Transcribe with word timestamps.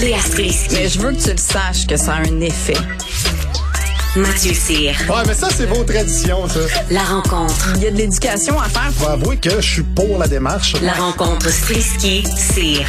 Léa 0.00 0.18
Strisky. 0.18 0.74
Mais 0.74 0.88
je 0.88 0.98
veux 0.98 1.12
que 1.12 1.22
tu 1.22 1.30
le 1.30 1.36
saches 1.36 1.86
que 1.86 1.96
ça 1.96 2.14
a 2.14 2.18
un 2.18 2.40
effet. 2.40 2.76
Mathieu 4.16 4.52
Cyr. 4.52 4.92
Ouais, 5.08 5.22
mais 5.26 5.34
ça, 5.34 5.48
c'est 5.50 5.66
vos 5.66 5.84
traditions, 5.84 6.46
ça. 6.48 6.60
La 6.90 7.02
rencontre. 7.02 7.72
Il 7.76 7.82
y 7.82 7.86
a 7.86 7.90
de 7.90 7.96
l'éducation 7.96 8.58
à 8.60 8.68
faire. 8.68 8.92
Faut 8.92 9.08
avouer 9.08 9.38
que 9.38 9.50
je 9.50 9.60
suis 9.60 9.82
pour 9.82 10.18
la 10.18 10.28
démarche. 10.28 10.74
La 10.82 10.92
rencontre 10.92 11.48
Strisky-Cyr. 11.48 12.86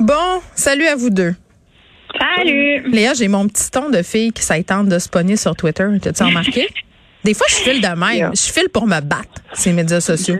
Bon, 0.00 0.40
salut 0.54 0.86
à 0.86 0.96
vous 0.96 1.10
deux. 1.10 1.34
Salut! 2.36 2.90
Léa, 2.90 3.14
j'ai 3.14 3.28
mon 3.28 3.48
petit 3.48 3.70
ton 3.70 3.90
de 3.90 4.02
fille 4.02 4.32
qui 4.32 4.42
s'attend 4.42 4.84
de 4.84 4.98
se 4.98 5.08
pogner 5.08 5.36
sur 5.36 5.54
Twitter. 5.56 5.86
T'as-tu 6.00 6.24
remarqué? 6.24 6.68
Des 7.24 7.34
fois, 7.34 7.46
je 7.48 7.54
file 7.54 7.80
de 7.80 7.88
même. 7.88 8.30
Je 8.34 8.52
file 8.52 8.68
pour 8.72 8.86
me 8.86 9.00
battre, 9.00 9.24
ces 9.54 9.72
médias 9.72 10.00
sociaux. 10.00 10.36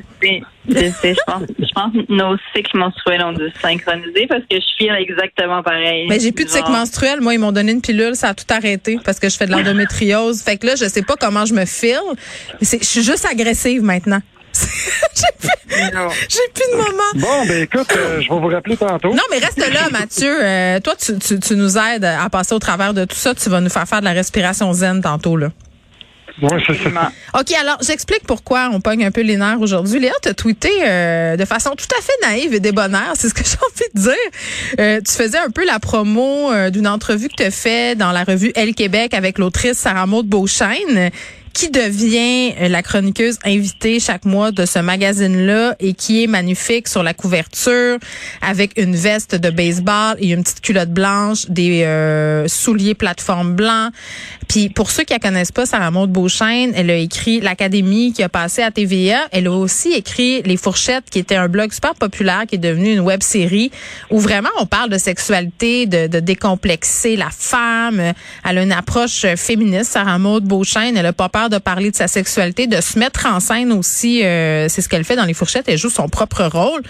Je 0.66 0.74
sais, 1.02 1.14
je 1.14 1.20
pense, 1.26 1.42
je 1.58 1.72
pense 1.74 1.92
que 1.92 2.12
nos 2.12 2.36
cycles 2.54 2.76
menstruels 2.78 3.22
ont 3.22 3.32
dû 3.32 3.50
se 3.54 3.60
synchroniser 3.60 4.26
parce 4.26 4.42
que 4.42 4.56
je 4.56 4.66
file 4.78 4.94
exactement 4.98 5.62
pareil. 5.62 6.06
Mais 6.08 6.18
j'ai 6.20 6.32
plus 6.32 6.44
de 6.44 6.50
cycle 6.50 6.70
menstruel. 6.70 7.20
Moi, 7.20 7.34
ils 7.34 7.38
m'ont 7.38 7.52
donné 7.52 7.72
une 7.72 7.82
pilule, 7.82 8.14
ça 8.16 8.28
a 8.28 8.34
tout 8.34 8.44
arrêté 8.50 8.98
parce 9.04 9.18
que 9.20 9.28
je 9.28 9.36
fais 9.36 9.46
de 9.46 9.52
l'endométriose. 9.52 10.42
Fait 10.42 10.56
que 10.56 10.66
là, 10.66 10.74
je 10.76 10.86
sais 10.86 11.02
pas 11.02 11.16
comment 11.16 11.44
je 11.46 11.54
me 11.54 11.64
file. 11.66 11.98
Mais 12.60 12.66
c'est- 12.66 12.78
Je 12.82 12.88
suis 12.88 13.02
juste 13.02 13.26
agressive 13.26 13.82
maintenant. 13.82 14.20
j'ai 15.14 15.22
plus, 15.38 15.48
plus 16.54 16.72
de 16.72 16.76
moment. 16.76 17.10
Bon, 17.16 17.46
ben 17.46 17.62
écoute, 17.62 17.92
euh, 17.96 18.20
je 18.20 18.28
vais 18.32 18.40
vous 18.40 18.46
rappeler 18.48 18.76
tantôt. 18.76 19.12
Non, 19.12 19.22
mais 19.30 19.38
reste 19.38 19.58
là, 19.58 19.88
Mathieu. 19.92 20.32
Euh, 20.44 20.80
toi, 20.80 20.94
tu, 20.96 21.18
tu, 21.18 21.38
tu 21.40 21.56
nous 21.56 21.76
aides 21.76 22.04
à 22.04 22.28
passer 22.30 22.54
au 22.54 22.58
travers 22.58 22.94
de 22.94 23.04
tout 23.04 23.16
ça. 23.16 23.34
Tu 23.34 23.48
vas 23.50 23.60
nous 23.60 23.68
faire 23.70 23.86
faire 23.88 24.00
de 24.00 24.04
la 24.04 24.12
respiration 24.12 24.72
zen 24.72 25.00
tantôt, 25.02 25.36
là. 25.36 25.48
C'est 26.40 26.74
ça. 26.74 27.12
OK, 27.38 27.52
alors 27.60 27.78
j'explique 27.86 28.24
pourquoi 28.26 28.70
on 28.72 28.80
pogne 28.80 29.04
un 29.04 29.10
peu 29.10 29.20
les 29.20 29.36
nerfs 29.36 29.60
aujourd'hui. 29.60 30.00
Léa, 30.00 30.12
tu 30.22 30.28
as 30.28 30.34
tweeté 30.34 30.70
euh, 30.82 31.36
de 31.36 31.44
façon 31.44 31.70
tout 31.76 31.86
à 31.96 32.02
fait 32.02 32.28
naïve 32.28 32.54
et 32.54 32.60
débonnaire, 32.60 33.12
c'est 33.14 33.28
ce 33.28 33.34
que 33.34 33.44
j'ai 33.44 33.56
envie 33.56 33.90
de 33.94 34.00
dire. 34.00 34.80
Euh, 34.80 35.00
tu 35.06 35.12
faisais 35.12 35.38
un 35.38 35.50
peu 35.50 35.64
la 35.64 35.78
promo 35.78 36.52
euh, 36.52 36.70
d'une 36.70 36.88
entrevue 36.88 37.28
que 37.28 37.36
tu 37.36 37.44
as 37.44 37.50
fait 37.50 37.96
dans 37.96 38.12
la 38.12 38.24
revue 38.24 38.52
Elle 38.56 38.74
Québec 38.74 39.14
avec 39.14 39.38
l'autrice 39.38 39.78
Sarah 39.78 40.06
Maud 40.06 40.26
Beauchesne 40.26 41.10
qui 41.54 41.70
devient 41.70 42.52
euh, 42.60 42.68
la 42.68 42.82
chroniqueuse 42.82 43.38
invitée 43.44 44.00
chaque 44.00 44.24
mois 44.24 44.50
de 44.50 44.66
ce 44.66 44.80
magazine-là 44.80 45.76
et 45.78 45.94
qui 45.94 46.24
est 46.24 46.26
magnifique 46.26 46.88
sur 46.88 47.02
la 47.02 47.14
couverture 47.14 47.98
avec 48.42 48.72
une 48.76 48.96
veste 48.96 49.36
de 49.36 49.50
baseball 49.50 50.16
et 50.18 50.32
une 50.32 50.42
petite 50.42 50.60
culotte 50.60 50.90
blanche, 50.90 51.46
des 51.48 51.84
euh, 51.84 52.48
souliers 52.48 52.94
plateforme 52.94 53.54
blancs. 53.54 53.92
Puis 54.48 54.68
pour 54.68 54.90
ceux 54.90 55.04
qui 55.04 55.12
la 55.12 55.20
connaissent 55.20 55.52
pas, 55.52 55.64
Sarah 55.64 55.92
Maud 55.92 56.10
Beauchesne, 56.10 56.72
elle 56.74 56.90
a 56.90 56.96
écrit 56.96 57.40
l'Académie 57.40 58.12
qui 58.12 58.22
a 58.24 58.28
passé 58.28 58.62
à 58.62 58.72
TVA. 58.72 59.28
Elle 59.30 59.46
a 59.46 59.52
aussi 59.52 59.92
écrit 59.92 60.42
Les 60.42 60.56
Fourchettes, 60.56 61.08
qui 61.08 61.20
était 61.20 61.36
un 61.36 61.48
blog 61.48 61.72
super 61.72 61.94
populaire, 61.94 62.44
qui 62.48 62.56
est 62.56 62.58
devenu 62.58 62.92
une 62.92 63.00
web 63.00 63.22
série 63.22 63.70
où 64.10 64.18
vraiment 64.18 64.50
on 64.58 64.66
parle 64.66 64.90
de 64.90 64.98
sexualité, 64.98 65.86
de, 65.86 66.08
de 66.08 66.18
décomplexer 66.18 67.14
la 67.16 67.30
femme. 67.30 68.12
Elle 68.44 68.58
a 68.58 68.62
une 68.62 68.72
approche 68.72 69.24
féministe, 69.36 69.92
Sarah 69.92 70.18
Maud 70.18 70.44
Beauchesne. 70.44 70.96
Elle 70.96 71.06
a 71.06 71.12
pas 71.12 71.28
peur 71.28 71.43
de 71.48 71.58
parler 71.58 71.90
de 71.90 71.96
sa 71.96 72.08
sexualité, 72.08 72.66
de 72.66 72.80
se 72.80 72.98
mettre 72.98 73.26
en 73.26 73.40
scène 73.40 73.72
aussi. 73.72 74.24
euh, 74.24 74.68
c'est 74.68 74.80
ce 74.82 74.88
qu'elle 74.88 75.04
fait 75.04 75.16
dans 75.16 75.24
Les 75.24 75.34
Fourchettes. 75.34 75.68
Elle 75.68 75.78
joue 75.78 75.90
son 75.90 76.08
propre 76.08 76.44
rôle. 76.44 76.82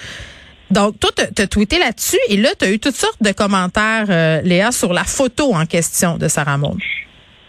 Donc, 0.70 0.98
toi, 0.98 1.10
t'as 1.14 1.42
as 1.42 1.46
tweeté 1.46 1.78
là-dessus 1.78 2.18
et 2.28 2.36
là, 2.36 2.48
tu 2.58 2.64
as 2.64 2.70
eu 2.70 2.78
toutes 2.78 2.96
sortes 2.96 3.22
de 3.22 3.32
commentaires, 3.32 4.06
euh, 4.08 4.40
Léa, 4.42 4.72
sur 4.72 4.92
la 4.92 5.04
photo 5.04 5.54
en 5.54 5.66
question 5.66 6.16
de 6.16 6.26
Sarah 6.28 6.58
Maud. 6.58 6.78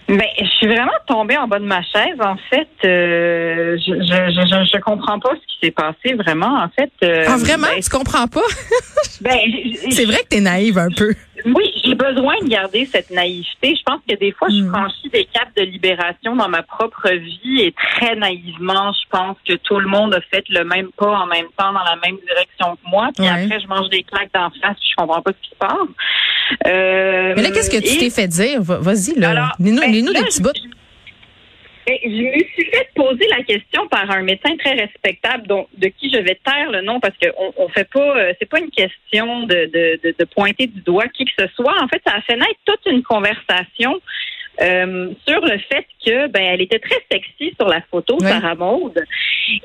Ben, 0.08 0.22
je 0.40 0.46
suis 0.46 0.68
vraiment 0.68 0.92
tombée 1.08 1.36
en 1.36 1.48
bas 1.48 1.58
de 1.58 1.66
ma 1.66 1.82
chaise. 1.82 2.20
En 2.20 2.36
fait, 2.50 2.68
euh, 2.86 3.76
je, 3.80 3.94
je, 3.94 4.32
je, 4.42 4.70
je 4.76 4.80
comprends 4.82 5.20
pas 5.20 5.32
ce 5.32 5.40
qui 5.48 5.58
s'est 5.66 5.72
passé 5.72 6.14
vraiment. 6.14 6.64
En 6.64 6.70
fait, 6.70 6.92
euh, 7.04 7.24
Ah, 7.28 7.38
vraiment? 7.38 7.68
ben, 7.74 7.82
tu 7.82 7.90
comprends 7.90 8.28
pas? 8.28 8.44
ben, 9.22 9.40
c'est 9.90 10.06
vrai 10.06 10.18
que 10.18 10.28
t'es 10.30 10.42
naïve 10.42 10.78
un 10.78 10.90
peu. 10.96 11.14
Oui, 11.46 11.72
j'ai 11.84 11.96
besoin 11.96 12.36
de 12.44 12.48
garder 12.48 12.86
cette 12.86 13.10
naïveté. 13.12 13.76
Je 13.76 13.84
pense 13.84 14.00
que 14.08 14.16
des 14.16 14.32
fois, 14.32 14.48
je 14.50 14.62
Mm. 14.62 14.70
franchis 14.74 15.10
des 15.12 15.26
caps 15.26 15.54
de 15.58 15.64
libération 15.64 16.36
dans 16.36 16.50
ma 16.50 16.62
propre 16.64 17.10
vie 17.10 17.62
et 17.62 17.72
très 17.74 18.16
naïvement, 18.16 18.92
je 18.94 19.10
pense 19.10 19.38
que 19.48 19.54
tout 19.56 19.80
le 19.80 19.88
monde 19.88 20.14
a 20.14 20.22
fait 20.22 20.44
le 20.50 20.64
même 20.66 20.90
pas 20.98 21.12
en 21.18 21.26
même 21.26 21.48
temps 21.58 21.74
dans 21.74 21.84
la 21.84 21.96
même 22.06 22.18
direction 22.28 22.76
que 22.76 22.90
moi. 22.90 23.10
Puis 23.16 23.26
Ouais. 23.26 23.44
après, 23.46 23.60
je 23.60 23.68
mange 23.68 23.90
des 23.90 24.04
claques 24.04 24.32
d'en 24.34 24.50
face 24.52 24.78
puis 24.80 24.90
je 24.92 24.96
comprends 24.98 25.22
pas 25.22 25.32
ce 25.32 25.48
qui 25.48 25.50
se 25.50 25.56
passe. 25.56 25.72
Euh, 26.68 27.34
Mais 27.36 27.42
là, 27.42 27.50
qu'est-ce 27.52 27.70
que 27.70 27.78
tu 27.82 27.96
et- 27.96 27.98
t'es 27.98 28.10
fait 28.10 28.28
dire? 28.28 28.62
Va- 28.62 28.80
Vas-y, 28.80 29.18
là. 29.20 29.30
Alors, 29.32 29.52
Lis-nous 29.60 29.82
ben, 29.82 29.92
des 29.92 30.26
petits 30.26 30.42
bouts. 30.42 30.52
Ben, 31.88 31.98
je 32.04 32.08
me 32.10 32.40
suis 32.54 32.66
fait 32.66 32.90
poser 32.96 33.28
la 33.30 33.44
question 33.44 33.88
par 33.88 34.10
un 34.10 34.24
médecin 34.24 34.56
très 34.58 34.74
respectable, 34.74 35.46
dont, 35.48 35.68
de 35.78 35.88
qui 35.88 36.10
je 36.12 36.18
vais 36.18 36.40
taire 36.44 36.72
le 36.72 36.82
nom 36.82 37.00
parce 37.00 37.14
qu'on 37.22 37.54
on 37.58 37.70
fait 37.70 37.88
pas, 37.92 38.18
euh, 38.18 38.34
c'est 38.40 38.50
pas 38.50 38.60
une 38.60 38.72
question 38.72 39.44
de, 39.44 39.70
de, 39.72 40.00
de, 40.04 40.16
de 40.18 40.24
pointer 40.26 40.66
du 40.66 40.82
doigt 40.82 41.08
qui 41.10 41.26
que 41.26 41.32
ce 41.38 41.46
soit. 41.56 41.76
En 41.84 41.88
fait, 41.88 42.02
ça 42.06 42.16
a 42.16 42.22
fait 42.22 42.36
naître 42.36 42.60
toute 42.66 42.92
une 42.92 43.04
conversation 43.04 44.02
euh, 44.62 45.12
sur 45.28 45.42
le 45.42 45.58
fait 45.60 45.86
que 46.06 46.28
ben 46.28 46.42
elle 46.44 46.62
était 46.62 46.80
très 46.80 47.04
sexy 47.12 47.54
sur 47.60 47.68
la 47.68 47.82
photo, 47.92 48.18
Oui. 48.20 48.28
Sarah 48.28 48.56
Maud. 48.56 49.04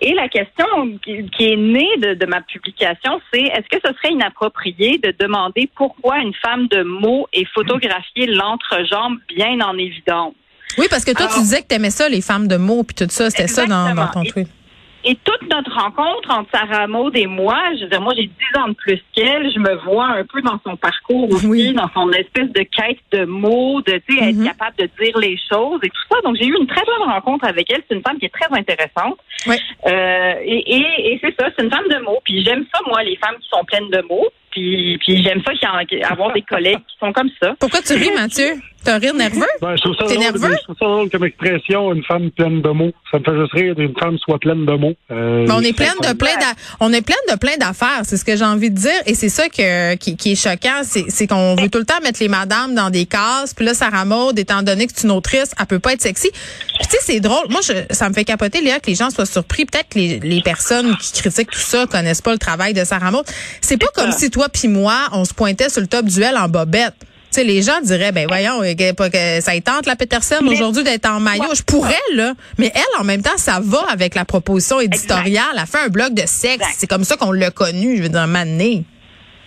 Et 0.03 0.13
la 0.15 0.29
question 0.29 0.67
qui, 1.05 1.25
qui 1.31 1.53
est 1.53 1.57
née 1.57 1.89
de, 1.99 2.15
de 2.15 2.27
ma 2.27 2.41
publication, 2.43 3.21
c'est 3.33 3.43
est-ce 3.43 3.69
que 3.69 3.81
ce 3.85 3.93
serait 3.95 4.13
inapproprié 4.13 4.99
de 4.99 5.15
demander 5.19 5.69
pourquoi 5.75 6.19
une 6.19 6.35
femme 6.35 6.67
de 6.69 6.83
mots 6.83 7.27
est 7.33 7.47
photographiée 7.55 8.27
l'entrejambe 8.27 9.19
bien 9.29 9.61
en 9.61 9.77
évidence? 9.79 10.35
Oui, 10.79 10.87
parce 10.89 11.05
que 11.05 11.13
toi, 11.13 11.27
tu 11.33 11.41
disais 11.41 11.63
que 11.63 11.67
t'aimais 11.67 11.91
ça, 11.91 12.09
les 12.09 12.21
femmes 12.21 12.47
de 12.47 12.57
mots, 12.57 12.85
puis 12.85 12.95
tout 12.95 13.11
ça. 13.11 13.29
C'était 13.31 13.49
ça 13.49 13.67
dans, 13.67 13.95
dans 13.95 14.07
ton 14.09 14.23
tweet. 14.23 14.47
Et 14.47 14.60
toute 15.03 15.49
notre 15.51 15.73
rencontre 15.75 16.31
entre 16.31 16.51
Sarah 16.53 16.87
Maud 16.87 17.17
et 17.17 17.27
moi, 17.27 17.59
je 17.79 17.85
veux 17.85 17.89
dire, 17.91 18.01
moi 18.01 18.13
j'ai 18.17 18.27
10 18.27 18.33
ans 18.59 18.69
de 18.69 18.75
plus 18.75 19.01
qu'elle, 19.15 19.51
je 19.53 19.59
me 19.59 19.75
vois 19.85 20.07
un 20.07 20.25
peu 20.25 20.43
dans 20.43 20.59
son 20.67 20.77
parcours 20.77 21.31
aussi, 21.31 21.47
Oui. 21.47 21.73
dans 21.73 21.89
son 21.95 22.11
espèce 22.13 22.51
de 22.53 22.61
quête 22.63 22.99
de 23.13 23.25
mots, 23.25 23.81
de 23.83 24.01
tu 24.07 24.17
sais, 24.19 24.33
Mhm. 24.33 24.47
être 24.47 24.57
capable 24.57 24.77
de 24.77 24.91
dire 25.03 25.19
les 25.19 25.39
choses 25.51 25.81
et 25.83 25.89
tout 25.89 26.03
ça. 26.11 26.21
Donc 26.23 26.37
j'ai 26.37 26.47
eu 26.47 26.57
une 26.59 26.67
très 26.67 26.85
bonne 26.85 27.09
rencontre 27.09 27.47
avec 27.47 27.71
elle. 27.73 27.83
C'est 27.89 27.95
une 27.97 28.03
femme 28.03 28.19
qui 28.19 28.27
est 28.27 28.35
très 28.35 28.53
intéressante. 28.57 29.19
Oui. 29.47 29.57
Euh, 29.87 30.35
et 30.45 30.77
et, 30.77 31.13
et 31.13 31.21
c'est 31.23 31.35
ça, 31.41 31.49
c'est 31.57 31.65
une 31.65 31.71
femme 31.71 31.89
de 31.89 31.99
mots. 32.05 32.19
Puis 32.25 32.45
j'aime 32.45 32.65
ça, 32.73 32.81
moi, 32.87 33.03
les 33.03 33.17
femmes 33.17 33.37
qui 33.41 33.49
sont 33.49 33.65
pleines 33.65 33.89
de 33.91 34.03
mots. 34.09 34.29
Puis, 34.51 34.99
puis 34.99 35.23
j'aime 35.23 35.41
ça 35.45 35.53
qu'il 35.87 35.99
y 35.99 36.05
en- 36.05 36.09
avoir 36.11 36.33
des 36.33 36.43
collègues 36.43 36.79
qui 36.79 36.97
sont 36.99 37.13
comme 37.13 37.31
ça. 37.43 37.55
Pourquoi 37.59 37.81
tu 37.83 37.93
ris, 37.95 38.11
Mathieu? 38.17 38.55
T'as 38.83 38.95
un 38.95 38.99
rire 38.99 39.13
nerveux? 39.15 39.45
Ben, 39.61 39.77
je 39.77 39.83
trouve 39.83 39.95
ça 39.95 40.05
T'es 40.07 40.15
drôle, 40.15 40.25
nerveux? 40.25 40.57
je 40.59 40.63
trouve 40.65 40.77
ça 40.81 40.87
drôle 40.87 41.11
comme 41.11 41.25
expression, 41.27 41.93
une 41.93 42.03
femme 42.03 42.31
pleine 42.31 42.63
de 42.63 42.69
mots. 42.71 42.93
Ça 43.13 43.19
me 43.19 43.25
fait 43.25 43.39
juste 43.39 43.53
rire 43.53 43.75
qu'une 43.77 43.95
femme 43.99 44.17
soit 44.19 44.39
pleine 44.39 44.65
de 44.65 44.73
mots. 44.73 44.95
Euh, 45.11 45.45
Mais 45.47 45.53
on 45.53 45.61
est 45.61 45.67
c'est 45.67 45.73
plein 45.75 45.93
de 46.01 46.17
plein 46.17 46.35
d'a- 46.39 46.55
on 46.81 46.91
est 46.91 47.03
plein 47.03 47.17
de 47.31 47.37
plein 47.39 47.59
d'affaires, 47.59 48.01
c'est 48.05 48.17
ce 48.17 48.25
que 48.25 48.37
j'ai 48.37 48.45
envie 48.45 48.71
de 48.71 48.77
dire 48.77 48.91
et 49.05 49.15
c'est 49.15 49.29
ça 49.29 49.51
que 49.51 49.97
qui, 49.97 50.17
qui 50.17 50.33
est 50.33 50.35
choquant, 50.35 50.81
c'est 50.83 51.05
c'est 51.11 51.27
qu'on 51.27 51.57
veut 51.57 51.69
tout 51.69 51.79
le 51.79 51.85
temps 51.85 52.01
mettre 52.03 52.21
les 52.23 52.29
madames 52.29 52.75
dans 52.75 52.89
des 52.89 53.05
cases, 53.05 53.53
puis 53.55 53.67
là 53.67 53.75
Sarah 53.75 54.07
Maud 54.07 54.39
étant 54.39 54.63
donné 54.63 54.87
que 54.87 54.93
c'est 54.97 55.05
une 55.07 55.11
autrice, 55.13 55.53
elle 55.61 55.67
peut 55.67 55.79
pas 55.79 55.93
être 55.93 56.01
sexy. 56.01 56.31
Puis 56.33 56.87
tu 56.89 56.91
sais 56.93 56.99
c'est 57.03 57.21
drôle, 57.21 57.49
moi 57.51 57.61
je, 57.63 57.75
ça 57.95 58.09
me 58.09 58.15
fait 58.15 58.25
capoter 58.25 58.63
Léa 58.63 58.81
que 58.81 58.87
les 58.87 58.95
gens 58.95 59.11
soient 59.11 59.27
surpris, 59.27 59.67
peut-être 59.67 59.91
que 59.91 59.99
les, 59.99 60.21
les 60.21 60.41
personnes 60.41 60.97
qui 60.97 61.13
critiquent 61.21 61.51
tout 61.51 61.59
ça 61.59 61.87
connaissent 61.87 62.23
pas 62.23 62.33
le 62.33 62.39
travail 62.39 62.73
de 62.73 62.83
Sarah 62.85 63.11
Maud. 63.11 63.27
C'est 63.61 63.77
pas 63.79 63.89
comme 63.95 64.13
si 64.13 64.31
toi 64.31 64.40
puis 64.49 64.69
moi 64.69 65.09
on 65.13 65.25
se 65.25 65.35
pointait 65.35 65.69
sur 65.69 65.81
le 65.81 65.87
top 65.87 66.07
duel 66.07 66.37
en 66.37 66.49
bobette. 66.49 66.95
Tu 67.01 67.07
sais, 67.37 67.45
les 67.45 67.63
gens 67.63 67.81
diraient, 67.81 68.11
ben 68.11 68.27
voyons, 68.27 68.61
euh, 68.63 69.41
ça 69.41 69.55
y 69.55 69.63
tente 69.63 69.87
la 69.87 69.95
Peterson 69.95 70.45
aujourd'hui 70.49 70.83
d'être 70.83 71.07
en 71.09 71.21
maillot. 71.21 71.55
Je 71.55 71.63
pourrais, 71.63 71.95
là. 72.15 72.33
Mais 72.59 72.73
elle, 72.75 73.01
en 73.01 73.05
même 73.05 73.23
temps, 73.23 73.37
ça 73.37 73.61
va 73.63 73.85
avec 73.89 74.17
la 74.17 74.25
proposition 74.25 74.81
éditoriale. 74.81 75.45
Elle 75.57 75.67
fait 75.67 75.79
un 75.79 75.89
blog 75.91 76.13
de 76.13 76.27
sexe. 76.27 76.67
C'est 76.77 76.89
comme 76.89 77.05
ça 77.05 77.17
qu'on 77.17 77.31
l'a 77.31 77.53
connu, 77.53 77.99
je 77.99 78.03
veux 78.03 78.09
dire, 78.09 78.27
mané. 78.27 78.83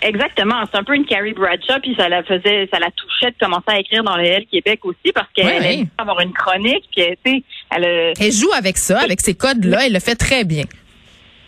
Exactement, 0.02 0.56
c'est 0.70 0.78
un 0.78 0.84
peu 0.84 0.96
une 0.96 1.06
Carrie 1.06 1.34
Bradshaw, 1.34 1.80
puis 1.82 1.96
ça 1.98 2.10
la 2.10 2.24
faisait, 2.24 2.68
ça 2.72 2.78
la 2.80 2.90
touchait 2.92 3.32
de 3.32 3.36
commencer 3.40 3.64
à 3.68 3.80
écrire 3.80 4.04
dans 4.04 4.18
le 4.18 4.26
L 4.26 4.46
Québec 4.52 4.82
aussi 4.84 5.14
parce 5.16 5.28
qu'elle 5.34 5.46
Ouais, 5.46 5.60
ouais. 5.60 5.74
aime 5.80 5.88
avoir 5.98 6.20
une 6.20 6.34
chronique, 6.34 6.84
puis 6.92 7.02
elle, 7.04 7.16
tu 7.24 7.32
sais, 7.32 7.44
elle. 7.74 7.86
a- 7.86 8.12
Elle 8.20 8.32
joue 8.34 8.52
avec 8.54 8.78
ça, 8.78 9.00
avec 9.00 9.22
ces 9.22 9.34
codes-là. 9.34 9.86
Elle 9.86 9.94
le 9.94 10.00
fait 10.00 10.16
très 10.16 10.44
bien. 10.44 10.64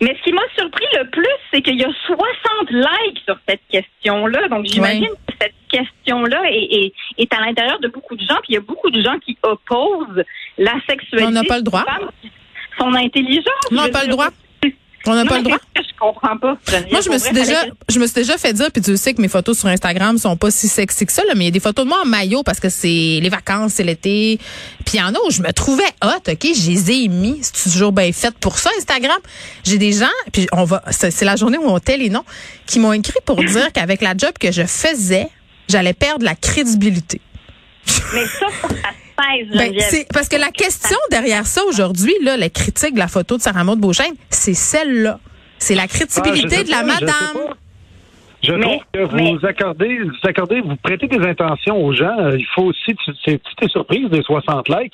Mais 0.01 0.15
ce 0.17 0.23
qui 0.23 0.33
m'a 0.33 0.41
surpris 0.57 0.85
le 0.97 1.09
plus, 1.09 1.25
c'est 1.51 1.61
qu'il 1.61 1.79
y 1.79 1.83
a 1.83 1.89
60 2.05 2.71
likes 2.71 3.21
sur 3.25 3.37
cette 3.47 3.61
question-là. 3.69 4.47
Donc 4.49 4.65
j'imagine 4.65 5.07
que 5.27 5.33
cette 5.41 5.53
question-là 5.69 6.41
est, 6.49 6.85
est, 6.85 6.93
est 7.17 7.33
à 7.33 7.39
l'intérieur 7.39 7.79
de 7.79 7.87
beaucoup 7.87 8.15
de 8.15 8.21
gens, 8.21 8.35
puis 8.43 8.49
il 8.49 8.53
y 8.55 8.57
a 8.57 8.61
beaucoup 8.61 8.89
de 8.89 9.01
gens 9.01 9.17
qui 9.19 9.37
opposent 9.43 10.23
la 10.57 10.73
sexualité. 10.87 11.27
On 11.27 11.31
n'a 11.31 11.43
pas 11.43 11.57
le 11.57 11.63
droit. 11.63 11.85
Son 12.77 12.93
intelligence. 12.93 13.45
On 13.71 13.75
n'a 13.75 13.87
pas 13.89 14.03
le 14.03 14.09
droit. 14.09 14.27
On 15.07 15.15
n'a 15.15 15.25
pas 15.25 15.37
le 15.37 15.43
droit? 15.43 15.59
Je 15.95 15.99
comprends 15.99 16.37
pas. 16.37 16.57
Moi, 16.91 16.99
je 17.01 17.09
me 17.09 17.17
suis 17.17 17.33
déjà, 17.33 17.55
fallait 17.55 17.71
je 17.89 17.99
me 17.99 18.05
suis 18.05 18.15
déjà 18.15 18.37
fait 18.37 18.51
dire, 18.51 18.69
puis 18.71 18.81
tu 18.81 18.97
sais 18.97 19.13
que 19.13 19.21
mes 19.21 19.29
photos 19.29 19.57
sur 19.57 19.69
Instagram 19.69 20.17
sont 20.17 20.35
pas 20.35 20.51
si 20.51 20.67
sexy 20.67 21.05
que 21.05 21.11
ça, 21.11 21.23
là, 21.23 21.33
mais 21.35 21.45
il 21.45 21.47
y 21.47 21.49
a 21.49 21.51
des 21.51 21.59
photos 21.61 21.85
de 21.85 21.89
moi 21.89 21.99
en 22.03 22.05
maillot 22.05 22.43
parce 22.43 22.59
que 22.59 22.69
c'est 22.69 22.87
les 23.21 23.29
vacances, 23.29 23.73
c'est 23.75 23.83
l'été. 23.83 24.37
Puis 24.85 24.97
il 24.97 24.99
y 24.99 25.03
en 25.03 25.13
a 25.13 25.17
où 25.25 25.31
je 25.31 25.41
me 25.41 25.51
trouvais 25.53 25.87
hot, 26.03 26.29
ok, 26.29 26.41
je 26.41 26.69
les 26.69 26.91
ai 26.91 27.07
mis. 27.07 27.39
C'est 27.41 27.71
toujours 27.71 27.93
bien 27.93 28.11
fait 28.11 28.35
pour 28.39 28.59
ça, 28.59 28.69
Instagram. 28.77 29.17
J'ai 29.63 29.77
des 29.77 29.93
gens, 29.93 30.05
puis 30.33 30.47
on 30.51 30.65
va, 30.65 30.83
c'est 30.89 31.23
la 31.23 31.37
journée 31.37 31.57
où 31.57 31.67
on 31.67 31.79
tait 31.79 31.97
les 31.97 32.09
noms, 32.09 32.25
qui 32.65 32.79
m'ont 32.79 32.93
écrit 32.93 33.19
pour 33.25 33.37
dire 33.37 33.71
qu'avec 33.71 34.01
la 34.01 34.15
job 34.17 34.33
que 34.39 34.51
je 34.51 34.63
faisais, 34.63 35.29
j'allais 35.69 35.93
perdre 35.93 36.25
la 36.25 36.35
crédibilité. 36.35 37.21
Mais 38.13 38.25
ça, 38.25 38.47
Ben, 39.17 39.73
c'est 39.89 40.07
parce 40.13 40.27
que 40.27 40.35
la 40.35 40.51
question 40.51 40.97
derrière 41.09 41.47
ça 41.47 41.63
aujourd'hui, 41.65 42.13
là, 42.21 42.35
la 42.35 42.49
critique 42.49 42.93
de 42.95 42.99
la 42.99 43.07
photo 43.07 43.37
de 43.37 43.41
Sarah 43.41 43.63
Maud 43.63 43.79
Beauchesne, 43.79 44.15
c'est 44.29 44.53
celle-là. 44.53 45.19
C'est 45.57 45.75
la 45.75 45.87
crédibilité 45.87 46.57
Ah, 46.57 46.59
je 46.59 46.65
de 46.65 46.71
la 46.71 46.77
pas, 46.77 46.83
je 46.83 47.05
madame. 47.05 47.47
pas. 47.47 47.53
Je 48.43 48.51
Mais- 48.53 48.61
trouve 48.61 48.81
que 48.93 48.99
vous 49.39 49.45
accordez, 49.45 49.97
vous 50.03 50.11
accordez, 50.29 50.61
vous 50.61 50.75
prêtez 50.75 51.07
des 51.07 51.25
intentions 51.25 51.83
aux 51.83 51.93
gens. 51.93 52.15
Euh, 52.19 52.37
Il 52.37 52.45
faut 52.53 52.63
aussi, 52.63 52.93
tu- 53.03 53.11
c'est- 53.23 53.41
si 53.49 53.55
t'es 53.57 53.67
surprise 53.69 54.07
des 54.09 54.21
60 54.21 54.69
likes, 54.69 54.93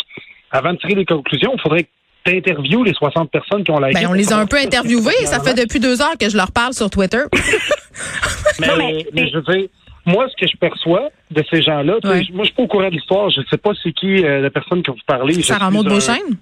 avant 0.51 0.73
de 0.73 0.77
tirer 0.77 0.95
des 0.95 1.05
conclusions, 1.05 1.51
il 1.55 1.61
faudrait 1.61 1.83
que 1.83 1.89
tu 2.25 2.37
interviewes 2.37 2.83
les 2.85 2.93
60 2.93 3.29
personnes 3.31 3.63
qui 3.63 3.71
ont 3.71 3.79
liké. 3.79 3.99
Ben, 4.01 4.07
on 4.09 4.13
les 4.13 4.31
a 4.31 4.37
un 4.37 4.45
peu 4.45 4.57
interviewés. 4.57 5.25
Ça 5.25 5.41
fait 5.41 5.53
depuis 5.55 5.79
deux 5.79 6.01
heures 6.01 6.17
que 6.19 6.29
je 6.29 6.37
leur 6.37 6.51
parle 6.51 6.73
sur 6.73 6.89
Twitter. 6.89 7.23
Mais, 8.59 8.67
Non, 8.67 8.77
mais 8.77 9.05
mais 9.13 9.21
c'est- 9.23 9.27
je 9.29 9.37
veux 9.37 9.41
dire, 9.57 9.67
moi, 10.05 10.27
ce 10.29 10.35
que 10.45 10.49
je 10.49 10.55
perçois 10.57 11.09
de 11.31 11.43
ces 11.49 11.61
gens-là, 11.61 11.95
tu 12.01 12.07
Ouais. 12.07 12.21
moi, 12.33 12.43
je 12.43 12.45
suis 12.45 12.53
pas 12.55 12.63
au 12.63 12.67
courant 12.67 12.89
de 12.89 12.93
l'histoire. 12.93 13.29
Je 13.31 13.39
ne 13.41 13.45
sais 13.49 13.57
pas 13.57 13.71
c'est 13.83 13.91
qui 13.91 14.23
euh, 14.23 14.39
la 14.41 14.49
personne 14.49 14.81
que 14.83 14.91
vous 14.91 14.97
parlez. 15.07 15.33
Je 15.33 15.41
Sarah 15.41 15.71
Maud 15.71 15.87
un- 15.87 15.89
Beauchesne. 15.89 16.37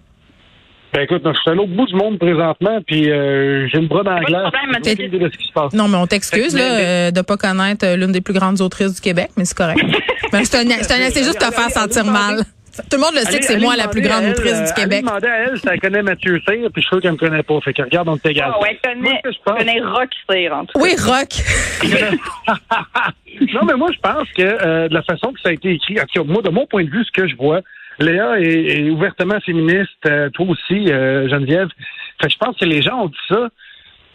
Ben 0.91 1.01
écoute, 1.03 1.21
je 1.23 1.39
suis 1.39 1.51
à 1.51 1.53
l'autre 1.53 1.69
bout 1.71 1.85
du 1.85 1.93
monde 1.95 2.17
présentement, 2.17 2.79
puis 2.85 3.11
euh, 3.11 3.67
j'ai 3.67 3.77
une 3.77 3.87
brosse 3.87 4.05
dans 4.05 4.11
la 4.15 4.21
Pas 4.21 4.25
de 4.25 4.79
glace. 4.81 4.97
de 4.97 5.29
ce 5.31 5.37
qui 5.37 5.47
se 5.47 5.53
passe. 5.53 5.73
Non, 5.73 5.87
mais 5.87 5.97
on 5.97 6.07
t'excuse 6.07 6.57
euh, 6.59 7.11
de 7.11 7.21
pas 7.21 7.37
connaître 7.37 7.85
euh, 7.85 7.95
l'une 7.95 8.11
des 8.11 8.21
plus 8.21 8.33
grandes 8.33 8.59
autrices 8.61 8.95
du 8.95 9.01
Québec, 9.01 9.29
mais 9.37 9.45
c'est 9.45 9.57
correct. 9.57 9.79
Ben, 10.31 10.43
c'est 10.45 10.57
un- 10.59 10.83
c'est 10.83 10.91
un- 10.93 11.09
c'est 11.09 11.23
juste 11.23 11.39
te 11.39 11.51
faire 11.53 11.71
sentir 11.71 12.05
mal. 12.05 12.43
Tout 12.89 12.97
le 12.97 12.99
monde 12.99 13.13
le 13.15 13.21
sait 13.21 13.39
que 13.39 13.45
c'est 13.45 13.57
moi 13.59 13.75
la 13.75 13.87
plus 13.87 14.01
grande 14.01 14.25
autrice 14.25 14.53
du 14.61 14.69
euh, 14.69 14.73
Québec. 14.75 14.99
Allez 14.99 15.01
demander 15.01 15.27
à 15.27 15.37
elle 15.39 15.57
si 15.59 15.67
elle 15.67 15.79
connaît 15.79 16.03
Mathieu 16.03 16.39
Cyr, 16.47 16.69
puis 16.71 16.81
je 16.81 16.81
suis 16.81 16.87
sûr 16.87 17.01
qu'elle 17.01 17.13
me 17.13 17.17
connaît 17.17 17.41
pas. 17.41 17.59
Fait 17.61 17.73
que 17.73 17.81
regarde, 17.81 18.07
on 18.09 18.17
t'égale. 18.17 18.51
Ah 18.53 18.61
ouais, 18.61 18.77
je 18.83 18.89
que 18.89 19.31
je 19.31 19.37
pense- 19.43 19.55
je 19.59 19.65
connais 19.65 19.81
Rock 19.81 20.09
Cyr, 20.29 20.53
en 20.55 20.65
tout 20.65 20.77
cas. 20.77 20.85
Oui, 20.85 20.95
Rock. 21.03 21.29
non, 23.53 23.61
mais 23.65 23.73
moi, 23.73 23.89
je 23.93 23.99
pense 23.99 24.27
que 24.37 24.41
euh, 24.43 24.87
de 24.87 24.93
la 24.93 25.01
façon 25.01 25.33
que 25.33 25.39
ça 25.41 25.49
a 25.49 25.51
été 25.53 25.71
écrit, 25.71 25.99
en 25.99 26.03
tout 26.05 26.23
cas, 26.23 26.31
moi, 26.31 26.41
de 26.43 26.49
mon 26.49 26.67
point 26.67 26.83
de 26.83 26.89
vue, 26.91 27.03
ce 27.03 27.11
que 27.11 27.27
je 27.27 27.35
vois, 27.35 27.61
Léa 27.99 28.39
est, 28.39 28.45
est 28.85 28.89
ouvertement 28.89 29.39
féministe, 29.41 29.89
euh, 30.05 30.29
toi 30.29 30.45
aussi, 30.49 30.91
euh, 30.91 31.27
Geneviève. 31.29 31.69
Fait 32.21 32.27
que 32.27 32.33
je 32.33 32.37
pense 32.37 32.57
que 32.57 32.65
les 32.65 32.81
gens 32.81 33.03
ont 33.03 33.07
dit 33.07 33.17
ça 33.27 33.49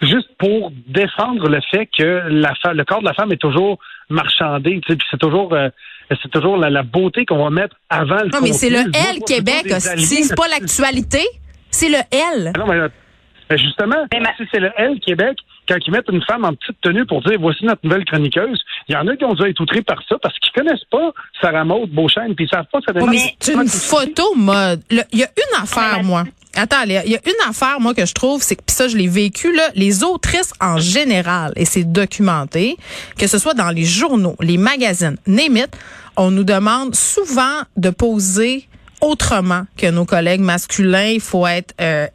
juste 0.03 0.29
pour 0.39 0.73
défendre 0.87 1.49
le 1.49 1.61
fait 1.71 1.87
que 1.87 2.23
la 2.29 2.53
le 2.73 2.85
corps 2.85 3.01
de 3.01 3.07
la 3.07 3.15
femme 3.15 3.33
est 3.33 3.41
toujours 3.41 3.79
marchandé, 4.11 4.81
tu 4.81 4.93
sais, 4.93 4.97
puis 4.97 5.07
c'est 5.11 5.21
toujours 5.21 5.53
euh, 5.55 5.69
c'est 6.23 6.31
toujours 6.31 6.57
la, 6.57 6.69
la 6.71 6.83
beauté 6.83 7.25
qu'on 7.25 7.43
va 7.43 7.51
mettre 7.51 7.77
avant 7.89 8.23
le 8.23 8.29
Non, 8.29 8.41
mais 8.43 8.53
c'est 8.53 8.71
le 8.71 8.81
L 8.81 9.21
Québec, 9.27 9.67
C'est 9.79 10.35
pas 10.37 10.49
l'actualité. 10.49 11.21
C'est 11.71 11.89
le 11.89 11.99
L. 12.13 12.53
Ah 12.55 12.59
Non, 12.59 12.67
mais, 12.67 12.79
euh, 12.79 12.89
ben, 13.49 13.59
justement, 13.59 14.05
Mais 14.13 14.21
ma- 14.21 14.35
si 14.37 14.45
c'est 14.53 14.61
le 14.61 14.71
L 14.77 15.01
Québec, 15.01 15.39
quand 15.69 15.77
ils 15.87 15.91
mettent 15.91 16.09
une 16.11 16.23
femme 16.23 16.45
en 16.45 16.55
petite 16.55 16.81
tenue 16.81 17.07
pour 17.07 17.23
dire 17.23 17.39
voici 17.41 17.65
notre 17.65 17.81
nouvelle 17.85 18.05
chroniqueuse, 18.05 18.61
il 18.89 18.95
y 18.95 18.97
en 18.97 19.07
a 19.07 19.17
qui 19.17 19.25
ont 19.25 19.35
dû 19.35 19.49
être 19.49 19.61
outrés 19.61 19.83
par 19.83 20.03
ça 20.09 20.17
parce 20.23 20.39
qu'ils 20.39 20.53
connaissent 20.53 20.85
pas 20.91 21.13
Sarah 21.41 21.65
Maud 21.65 21.91
Beauchesne, 21.91 22.35
puis 22.35 22.47
ils 22.47 22.55
savent 22.55 22.67
pas 22.73 22.81
ça 22.87 22.93
démarre. 22.93 23.11
mais 23.11 23.35
c'est 23.39 23.55
une 23.55 23.69
photo 23.69 24.35
mode. 24.35 24.83
Il 24.91 25.05
y 25.13 25.25
a 25.25 25.29
une 25.29 25.63
affaire, 25.63 26.03
moi. 26.03 26.25
Attends, 26.57 26.83
il 26.87 26.93
y 26.93 26.97
a 26.97 27.03
une 27.03 27.51
affaire, 27.51 27.81
moi, 27.81 27.95
que 27.95 28.07
je 28.07 28.15
trouve, 28.15 28.41
c'est 28.41 28.55
que, 28.55 28.63
puis 28.63 28.77
ça, 28.77 28.87
je 28.87 28.97
l'ai 28.97 29.09
vécu, 29.09 29.53
là, 29.53 29.65
les 29.75 30.05
autrices 30.05 30.53
en 30.61 30.79
général, 30.79 31.53
et 31.57 31.65
c'est 31.65 31.83
documenté, 31.83 32.77
que 33.19 33.27
ce 33.27 33.39
soit 33.39 33.55
dans 33.55 33.71
les 33.71 33.85
journaux, 33.85 34.37
les 34.41 34.57
magazines, 34.57 35.17
name 35.27 35.57
it, 35.57 35.77
on 36.17 36.31
nous 36.31 36.45
demande 36.45 36.95
souvent 36.95 37.63
de 37.77 37.91
poser 37.91 38.69
autrement 39.01 39.65
que 39.77 39.91
nos 39.91 40.05
collègues 40.05 40.41
masculins. 40.41 41.09
Il 41.09 41.21
faut 41.21 41.47
être 41.47 41.75
euh, 41.81 42.07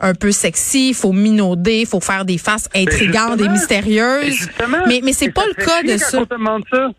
un 0.00 0.14
peu 0.14 0.32
sexy, 0.32 0.88
il 0.90 0.94
faut 0.94 1.12
minauder, 1.12 1.80
il 1.80 1.86
faut 1.86 2.00
faire 2.00 2.24
des 2.24 2.38
faces 2.38 2.68
intrigantes 2.74 3.40
et 3.40 3.48
mystérieuses. 3.48 4.48
Mais, 4.88 5.00
mais 5.04 5.12
c'est 5.12 5.32
pas 5.32 5.44
le 5.46 5.54
cas 5.54 5.82
de 5.82 5.96
ça. 5.98 6.20
ça. 6.70 6.90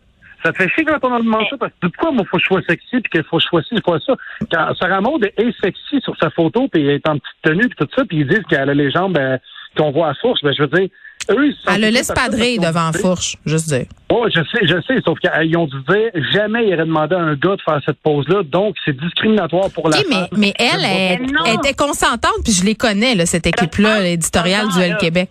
Ça 0.44 0.52
te 0.52 0.56
fait 0.56 0.68
chier 0.70 0.84
quand 0.84 0.98
on 1.04 1.18
te 1.18 1.24
demande 1.24 1.44
ça 1.50 1.56
parce 1.56 1.72
que 1.80 1.86
pourquoi 1.86 2.10
moi 2.12 2.24
faut 2.28 2.36
que 2.36 2.42
je 2.42 2.48
sois 2.48 2.62
sexy 2.62 3.00
puis 3.00 3.10
qu'il 3.10 3.24
faut 3.24 3.36
que 3.36 3.42
je 3.42 3.48
sois 3.48 3.62
ci, 3.62 3.76
faut 3.84 3.98
ça? 4.00 4.16
Quand 4.50 4.74
Sarah 4.74 5.00
Maud 5.00 5.24
est 5.24 5.60
sexy 5.60 6.00
sur 6.00 6.16
sa 6.18 6.30
photo 6.30 6.66
puis 6.66 6.82
elle 6.82 6.96
est 6.96 7.08
en 7.08 7.18
petite 7.18 7.36
tenue 7.42 7.68
puis 7.68 7.76
tout 7.78 7.88
ça 7.94 8.04
puis 8.04 8.18
ils 8.18 8.26
disent 8.26 8.42
qu'elle 8.48 8.68
a 8.68 8.74
les 8.74 8.90
jambes 8.90 9.16
euh, 9.18 9.38
qu'on 9.76 9.92
voit 9.92 10.08
à 10.08 10.14
source, 10.14 10.42
ben 10.42 10.52
je 10.52 10.62
veux 10.62 10.68
dire 10.68 10.88
eux 11.30 11.46
ils 11.48 11.56
Elle 11.68 11.80
le 11.82 11.88
laisse 11.88 12.12
padrer 12.14 12.58
devant 12.58 12.90
dit- 12.90 12.98
Fourche, 12.98 13.36
juste 13.46 13.68
dire. 13.68 13.86
Oh, 14.10 14.26
je 14.34 14.40
sais, 14.42 14.66
je 14.66 14.80
sais, 14.86 15.00
sauf 15.04 15.18
qu'ils 15.20 15.56
ont 15.56 15.66
dû 15.66 15.76
dire 15.88 16.10
jamais 16.32 16.66
il 16.68 16.74
aurait 16.74 16.84
demandé 16.86 17.14
à 17.14 17.20
un 17.20 17.34
gars 17.34 17.56
de 17.56 17.62
faire 17.62 17.80
cette 17.84 18.00
pose-là, 18.02 18.42
donc 18.44 18.76
c'est 18.84 18.96
discriminatoire 18.96 19.70
pour 19.70 19.88
la 19.88 19.98
mais, 19.98 20.14
femme. 20.14 20.26
mais 20.36 20.52
elle, 20.58 20.84
elle, 20.84 21.20
Mais 21.22 21.26
non. 21.32 21.44
elle 21.46 21.54
était 21.54 21.74
consentante, 21.74 22.42
puis 22.44 22.52
je 22.52 22.64
les 22.64 22.74
connais, 22.74 23.14
là, 23.14 23.26
cette 23.26 23.46
équipe-là, 23.46 24.00
l'éditorial 24.02 24.68
du 24.68 24.80
L 24.80 24.96
Québec. 24.98 25.30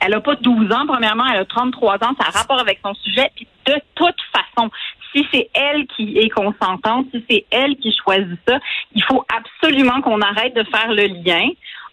Elle 0.00 0.14
a 0.14 0.20
pas 0.20 0.36
12 0.36 0.70
ans, 0.72 0.86
premièrement, 0.86 1.24
elle 1.32 1.40
a 1.40 1.44
33 1.44 1.94
ans, 1.96 2.14
ça 2.20 2.28
a 2.28 2.38
rapport 2.38 2.60
avec 2.60 2.78
son 2.84 2.94
sujet. 2.94 3.30
Puis 3.34 3.46
de 3.66 3.74
toute 3.96 4.14
façon, 4.32 4.70
si 5.12 5.26
c'est 5.32 5.48
elle 5.54 5.86
qui 5.96 6.16
est 6.18 6.28
consentante, 6.28 7.06
si 7.12 7.24
c'est 7.28 7.44
elle 7.50 7.74
qui 7.76 7.92
choisit 8.04 8.38
ça, 8.46 8.58
il 8.94 9.02
faut 9.04 9.24
absolument 9.36 10.00
qu'on 10.02 10.20
arrête 10.20 10.54
de 10.54 10.62
faire 10.64 10.92
le 10.92 11.06
lien 11.24 11.48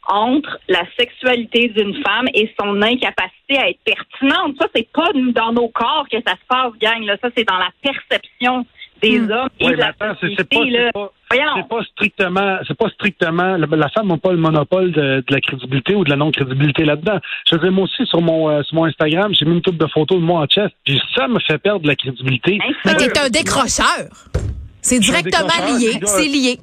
entre 0.07 0.59
la 0.67 0.83
sexualité 0.97 1.69
d'une 1.69 1.95
femme 2.03 2.27
et 2.33 2.53
son 2.59 2.81
incapacité 2.81 3.57
à 3.57 3.69
être 3.69 3.79
pertinente. 3.83 4.55
Ça, 4.59 4.67
c'est 4.75 4.87
pas 4.91 5.09
dans 5.13 5.53
nos 5.53 5.69
corps 5.69 6.05
que 6.11 6.17
ça 6.25 6.33
se 6.33 6.45
passe, 6.47 6.73
gang. 6.81 7.03
Là. 7.03 7.17
Ça, 7.21 7.29
c'est 7.35 7.43
dans 7.43 7.57
la 7.57 7.69
perception 7.81 8.65
des 9.01 9.19
hommes 9.19 9.49
et 9.59 9.65
Oui, 9.65 9.71
de 9.73 9.77
la 9.77 9.87
attends, 9.87 10.15
c'est 10.21 10.27
c'est 10.29 10.35
société. 10.35 10.57
c'est 10.71 10.91
pas, 10.93 11.11
Voyons. 11.29 11.51
c'est 11.57 11.67
pas 11.67 11.83
strictement, 11.83 12.57
c'est 12.67 12.77
pas 12.77 12.89
strictement, 12.89 13.57
la, 13.57 13.89
femme 13.89 14.07
n'a 14.07 14.17
pas 14.17 14.31
le 14.31 14.37
monopole 14.37 14.91
de, 14.91 15.23
de 15.27 15.33
la 15.33 15.41
crédibilité 15.41 15.95
ou 15.95 16.03
de 16.03 16.09
la 16.09 16.15
non-crédibilité 16.15 16.85
là-dedans. 16.85 17.19
Je 17.49 17.57
veux 17.57 17.71
moi 17.71 17.85
aussi, 17.85 18.05
sur 18.05 18.21
mon, 18.21 18.49
euh, 18.49 18.63
sur 18.63 18.75
mon 18.75 18.85
Instagram, 18.85 19.33
j'ai 19.33 19.45
mis 19.45 19.55
une 19.55 19.61
couple 19.61 19.77
de 19.77 19.87
photos 19.87 20.17
de 20.19 20.23
moi 20.23 20.41
en 20.41 20.45
chest, 20.45 20.73
puis 20.85 21.01
ça 21.15 21.27
me 21.27 21.39
fait 21.39 21.57
perdre 21.57 21.81
de 21.81 21.87
la 21.87 21.95
crédibilité. 21.95 22.57
Mais 22.85 22.95
t'es 22.95 23.19
un 23.19 23.29
décrocheur. 23.29 24.07
C'est 24.81 24.99
directement 24.99 25.77
lié. 25.77 25.99
C'est 26.05 26.27
lié. 26.27 26.59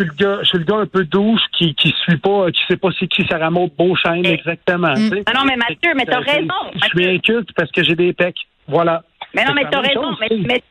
Je 0.00 0.04
suis 0.06 0.16
le 0.18 0.24
gars, 0.24 0.38
je 0.42 0.48
suis 0.48 0.58
le 0.58 0.64
gars 0.64 0.76
un 0.76 0.86
peu 0.86 1.04
douche 1.04 1.40
qui, 1.56 1.74
qui 1.74 1.94
suit 2.04 2.16
pas, 2.16 2.50
qui 2.50 2.60
sait 2.68 2.76
pas 2.78 2.88
c'est 2.98 3.06
qui 3.06 3.26
Sarah 3.28 3.50
Maud 3.50 3.70
Beauchesne 3.78 4.22
Eh. 4.24 4.32
exactement. 4.32 4.94
tu 4.94 5.08
sais. 5.08 5.16
Non, 5.16 5.40
non, 5.40 5.44
mais 5.44 5.56
Mathieu, 5.56 5.92
mais 5.94 6.06
t'as 6.06 6.18
Euh, 6.20 6.24
raison. 6.26 6.54
Je 6.74 6.78
suis 6.86 6.98
Mathieu. 7.04 7.10
inculte 7.38 7.50
parce 7.54 7.70
que 7.70 7.82
j'ai 7.84 7.94
des 7.94 8.12
pecs. 8.14 8.36
Voilà. 8.66 9.02
Mais 9.34 9.44
non, 9.44 9.52
mais 9.54 9.64
t'as 9.70 9.80
raison. 9.80 10.02
chose, 10.02 10.16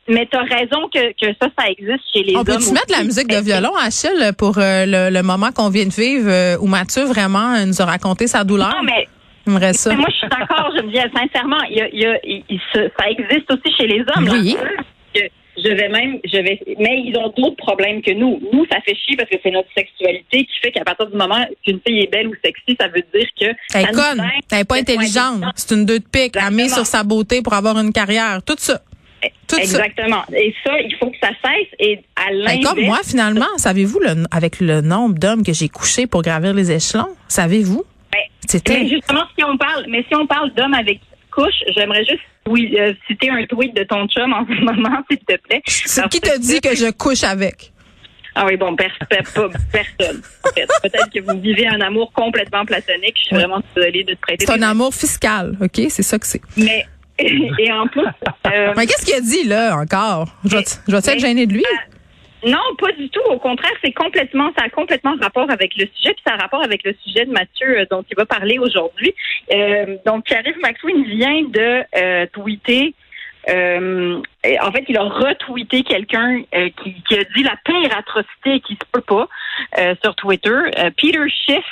Mais, 0.07 0.25
t'as 0.29 0.43
raison 0.43 0.89
que, 0.93 1.12
que 1.13 1.33
ça, 1.41 1.48
ça 1.57 1.69
existe 1.69 2.03
chez 2.13 2.24
les 2.24 2.36
On 2.36 2.39
hommes. 2.39 2.45
peut-tu 2.45 2.71
mettre 2.74 2.91
la 2.91 3.03
musique 3.03 3.27
de 3.29 3.41
violon, 3.41 3.71
Achille, 3.81 4.31
pour 4.38 4.57
euh, 4.57 4.86
le, 4.86 5.13
le 5.13 5.21
moment 5.24 5.51
qu'on 5.55 5.69
vient 5.69 5.86
de 5.86 5.91
vivre, 5.93 6.29
euh, 6.29 6.57
où 6.59 6.67
Mathieu 6.67 7.03
vraiment 7.05 7.65
nous 7.65 7.81
a 7.81 7.86
raconté 7.86 8.27
sa 8.27 8.43
douleur? 8.43 8.69
Non, 8.75 8.83
mais, 8.83 9.07
J'aimerais 9.48 9.74
ça. 9.74 9.89
mais 9.91 9.95
moi, 9.98 10.07
je 10.12 10.15
suis 10.17 10.27
d'accord, 10.27 10.71
Geneviève, 10.75 11.09
sincèrement. 11.15 11.62
Il 11.69 11.77
y 11.77 11.81
a, 11.81 11.88
il 11.89 12.00
y 12.01 12.05
a, 12.05 12.19
il- 12.25 12.43
il 12.50 12.59
se- 12.74 12.89
ça 13.00 13.09
existe 13.09 13.51
aussi 13.51 13.75
chez 13.77 13.88
les 13.88 14.01
hommes. 14.01 14.27
Oui. 14.29 14.55
là. 14.62 14.69
Que 15.13 15.21
Je 15.58 15.68
vais 15.74 15.89
même, 15.89 16.20
je 16.24 16.38
vais, 16.38 16.60
mais 16.79 17.01
ils 17.06 17.15
ont 17.18 17.34
d'autres 17.36 17.58
problèmes 17.58 18.01
que 18.01 18.12
nous. 18.12 18.39
Nous, 18.53 18.65
ça 18.72 18.79
fait 18.82 18.96
chier 18.96 19.18
parce 19.18 19.29
que 19.29 19.36
c'est 19.44 19.51
notre 19.51 19.68
sexualité 19.75 20.46
qui 20.46 20.60
fait 20.62 20.72
qu'à 20.72 20.84
partir 20.86 21.08
du 21.08 21.18
moment 21.18 21.46
qu'une 21.65 21.79
fille 21.86 22.01
est 22.03 22.12
belle 22.12 22.27
ou 22.27 22.34
sexy, 22.44 22.77
ça 22.79 22.88
veut 22.88 23.03
dire 23.13 23.27
que. 23.39 23.46
Elle 23.46 23.56
ça 23.72 23.82
est 23.82 23.91
nous 23.91 23.94
conne. 24.00 24.20
aide 24.20 24.44
Elle 24.51 24.60
est 24.60 24.63
pas 24.65 24.75
intelligente. 24.77 25.44
C'est 25.56 25.75
une 25.75 25.86
deux 25.86 26.00
de 26.00 26.06
pique. 26.06 26.36
Elle 26.36 26.53
met 26.53 26.70
sur 26.70 26.86
sa 26.86 27.03
beauté 27.03 27.41
pour 27.41 27.53
avoir 27.53 27.77
une 27.77 27.91
carrière. 27.91 28.39
Tout 28.46 28.56
ça. 28.58 28.79
Tout 29.50 29.58
ça. 29.58 29.62
Exactement. 29.62 30.24
Et 30.34 30.53
ça, 30.65 30.79
il 30.79 30.96
faut 30.96 31.10
que 31.10 31.18
ça 31.22 31.29
cesse. 31.44 31.68
Et 31.79 32.00
à 32.15 32.29
Ben, 32.29 32.38
l'inverse. 32.38 32.63
comme 32.74 32.82
moi, 32.86 33.00
finalement, 33.03 33.58
savez-vous, 33.58 34.00
le- 34.00 34.24
avec 34.32 34.62
le 34.62 34.79
nombre 34.79 35.15
d'hommes 35.20 35.44
que 35.44 35.51
j'ai 35.51 35.68
couchés 35.68 36.08
pour 36.08 36.22
gravir 36.22 36.53
les 36.53 36.72
échelons, 36.72 37.10
savez-vous? 37.27 37.84
Ben, 38.13 38.20
C'était. 38.48 38.79
Mais 38.79 38.88
justement, 38.88 39.24
si 39.38 39.44
on 39.44 39.58
parle, 39.58 39.86
mais 39.89 40.06
si 40.08 40.15
on 40.15 40.25
parle 40.25 40.53
d'hommes 40.53 40.74
avec 40.74 41.00
couches, 41.32 41.63
j'aimerais 41.75 42.06
juste 42.06 42.22
oui, 42.50 42.75
euh, 42.79 42.94
citer 43.08 43.29
un 43.29 43.46
tweet 43.46 43.75
de 43.75 43.84
ton 43.84 44.08
chum 44.08 44.34
en 44.34 44.46
ce 44.46 44.53
moment, 44.63 44.98
s'il 45.10 45.20
te 45.20 45.38
plaît. 45.38 45.62
C'est 45.65 46.08
qui 46.10 46.20
te 46.22 46.38
dit 46.39 46.60
que 46.62 46.75
je 46.75 46.91
couche 46.91 47.24
avec? 47.24 47.72
Ah 48.36 48.46
oui, 48.46 48.56
bon, 48.58 48.75
personne. 48.75 49.48
en 49.48 49.51
fait. 49.72 49.86
Peut-être 50.84 51.10
que 51.13 51.20
vous 51.20 51.39
vivez 51.41 51.68
un 51.68 51.82
amour 51.82 52.12
complètement 52.13 52.63
platonique. 52.63 53.15
Je 53.18 53.24
suis 53.25 53.36
Oui. 53.36 53.41
vraiment 53.41 53.62
désolée 53.75 54.03
de 54.03 54.13
te 54.13 54.20
prêter. 54.22 54.46
C'est 54.46 54.53
un 54.53 54.62
amour 54.62 54.94
fiscal, 54.94 55.58
OK? 55.62 55.82
C'est 55.89 56.03
ça 56.03 56.18
que 56.20 56.27
c'est. 56.27 56.41
Mais 56.56 56.86
et 57.20 57.72
en 57.72 57.88
plus, 57.88 58.06
euh, 58.48 58.74
Mais 58.77 58.86
qu'est-ce 58.88 59.06
qu'il 59.06 59.15
a 59.15 59.20
dit, 59.22 59.44
là, 59.46 59.75
encore? 59.75 60.29
Je 60.46 60.56
vais, 60.56 60.63
je 60.88 60.91
vais 60.91 60.98
être 61.00 61.20
gênée 61.20 61.48
de 61.48 61.53
lui? 61.53 61.63
Non, 62.46 62.75
pas 62.77 62.91
du 62.93 63.10
tout. 63.10 63.22
Au 63.29 63.38
contraire, 63.38 63.74
c'est 63.84 63.91
complètement, 63.91 64.51
ça 64.58 64.65
a 64.65 64.69
complètement 64.69 65.15
rapport 65.22 65.50
avec 65.51 65.75
le 65.75 65.86
sujet, 65.96 66.13
puis 66.13 66.24
ça 66.25 66.36
a 66.36 66.38
rapport 66.38 66.63
avec 66.63 66.84
le 66.84 66.96
sujet 67.03 67.25
de 67.25 67.31
Mathieu 67.31 67.79
euh, 67.79 67.86
dont 67.91 68.03
il 68.10 68.15
va 68.15 68.25
parler 68.25 68.58
aujourd'hui. 68.60 69.13
Euh, 69.53 69.98
donc, 70.05 70.25
McSween 70.63 71.03
vient 71.03 71.43
de 71.43 71.84
euh, 71.98 72.25
tweeter 72.31 72.93
euh, 73.48 74.22
en 74.62 74.72
fait, 74.72 74.84
il 74.88 74.98
a 74.98 75.03
retweeté 75.03 75.84
quelqu'un 75.84 76.41
euh, 76.53 76.69
qui, 76.81 77.01
qui 77.03 77.17
a 77.17 77.24
dit 77.36 77.43
la 77.43 77.55
pire 77.63 77.98
atrocité 77.98 78.60
qui 78.60 78.74
se 78.74 78.86
peut 78.91 79.01
pas 79.01 79.27
euh, 79.77 79.96
sur 80.03 80.15
Twitter. 80.15 80.50
Euh, 80.50 80.91
Peter 80.98 81.24
Schiff, 81.29 81.63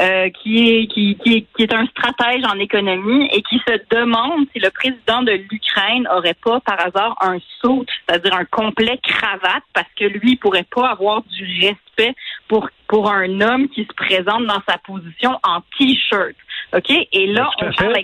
euh, 0.00 0.30
qui, 0.30 0.68
est, 0.68 0.86
qui, 0.86 1.16
qui, 1.16 1.36
est, 1.36 1.46
qui 1.56 1.62
est 1.62 1.74
un 1.74 1.86
stratège 1.86 2.44
en 2.44 2.58
économie 2.58 3.28
et 3.32 3.42
qui 3.42 3.60
se 3.66 3.74
demande 3.94 4.46
si 4.52 4.60
le 4.60 4.70
président 4.70 5.22
de 5.22 5.32
l'Ukraine 5.32 6.06
aurait 6.08 6.34
pas 6.34 6.60
par 6.60 6.78
hasard 6.84 7.16
un 7.20 7.38
saut, 7.60 7.84
c'est-à-dire 8.06 8.34
un 8.34 8.44
complet 8.44 8.98
cravate, 9.02 9.64
parce 9.72 9.88
que 9.96 10.04
lui 10.04 10.32
il 10.32 10.36
pourrait 10.36 10.66
pas 10.74 10.90
avoir 10.90 11.22
du 11.22 11.44
respect 11.66 12.14
pour 12.48 12.68
pour 12.88 13.10
un 13.10 13.40
homme 13.40 13.68
qui 13.68 13.84
se 13.84 13.94
présente 13.94 14.46
dans 14.46 14.62
sa 14.68 14.78
position 14.78 15.38
en 15.44 15.60
t-shirt. 15.78 16.34
OK? 16.74 16.90
Et 17.12 17.26
là, 17.28 17.48
on 17.60 17.72
parle 17.72 17.94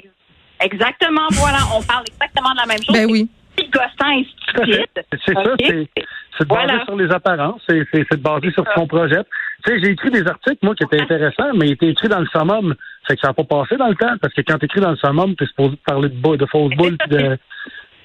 exactement, 0.60 1.26
voilà, 1.32 1.58
on 1.76 1.82
parle 1.82 2.04
exactement 2.08 2.50
de 2.52 2.56
la 2.58 2.66
même 2.66 2.82
chose. 2.82 2.94
Ben 2.94 3.06
oui. 3.10 3.28
C'est 3.58 3.70
gossant 3.70 4.10
et 4.18 4.26
Tout 4.54 4.62
à 4.62 4.66
fait. 4.66 4.72
stupide. 4.72 5.04
C'est 5.24 5.34
ça, 5.34 5.42
c'est 5.58 6.44
de 6.44 6.48
baser 6.48 6.66
Voilà. 6.66 6.84
sur 6.84 6.96
les 6.96 7.10
apparences, 7.10 7.62
c'est 7.66 7.78
de 7.78 8.16
baser 8.16 8.50
sur 8.52 8.64
ce 8.68 8.74
qu'on 8.74 8.86
projette. 8.86 9.26
Tu 9.64 9.72
sais, 9.72 9.80
j'ai 9.82 9.90
écrit 9.92 10.10
des 10.10 10.26
articles, 10.26 10.58
moi, 10.62 10.74
qui 10.74 10.84
étaient 10.84 11.00
intéressants, 11.00 11.54
mais 11.54 11.68
ils 11.68 11.72
étaient 11.72 11.88
écrits 11.88 12.08
dans 12.08 12.20
le 12.20 12.26
summum. 12.26 12.74
Fait 13.08 13.14
que 13.14 13.20
ça 13.22 13.28
n'a 13.28 13.34
pas 13.34 13.44
passé 13.44 13.76
dans 13.76 13.88
le 13.88 13.94
temps, 13.94 14.14
parce 14.20 14.34
que 14.34 14.42
quand 14.42 14.58
tu 14.58 14.66
écris 14.66 14.80
dans 14.80 14.90
le 14.90 14.96
summum, 14.96 15.34
tu 15.36 15.44
es 15.44 15.46
supposé 15.46 15.76
parler 15.86 16.10
de, 16.10 16.36
de 16.36 16.46
fausses 16.46 16.74
boules 16.76 16.98
pis 16.98 17.08
de, 17.08 17.38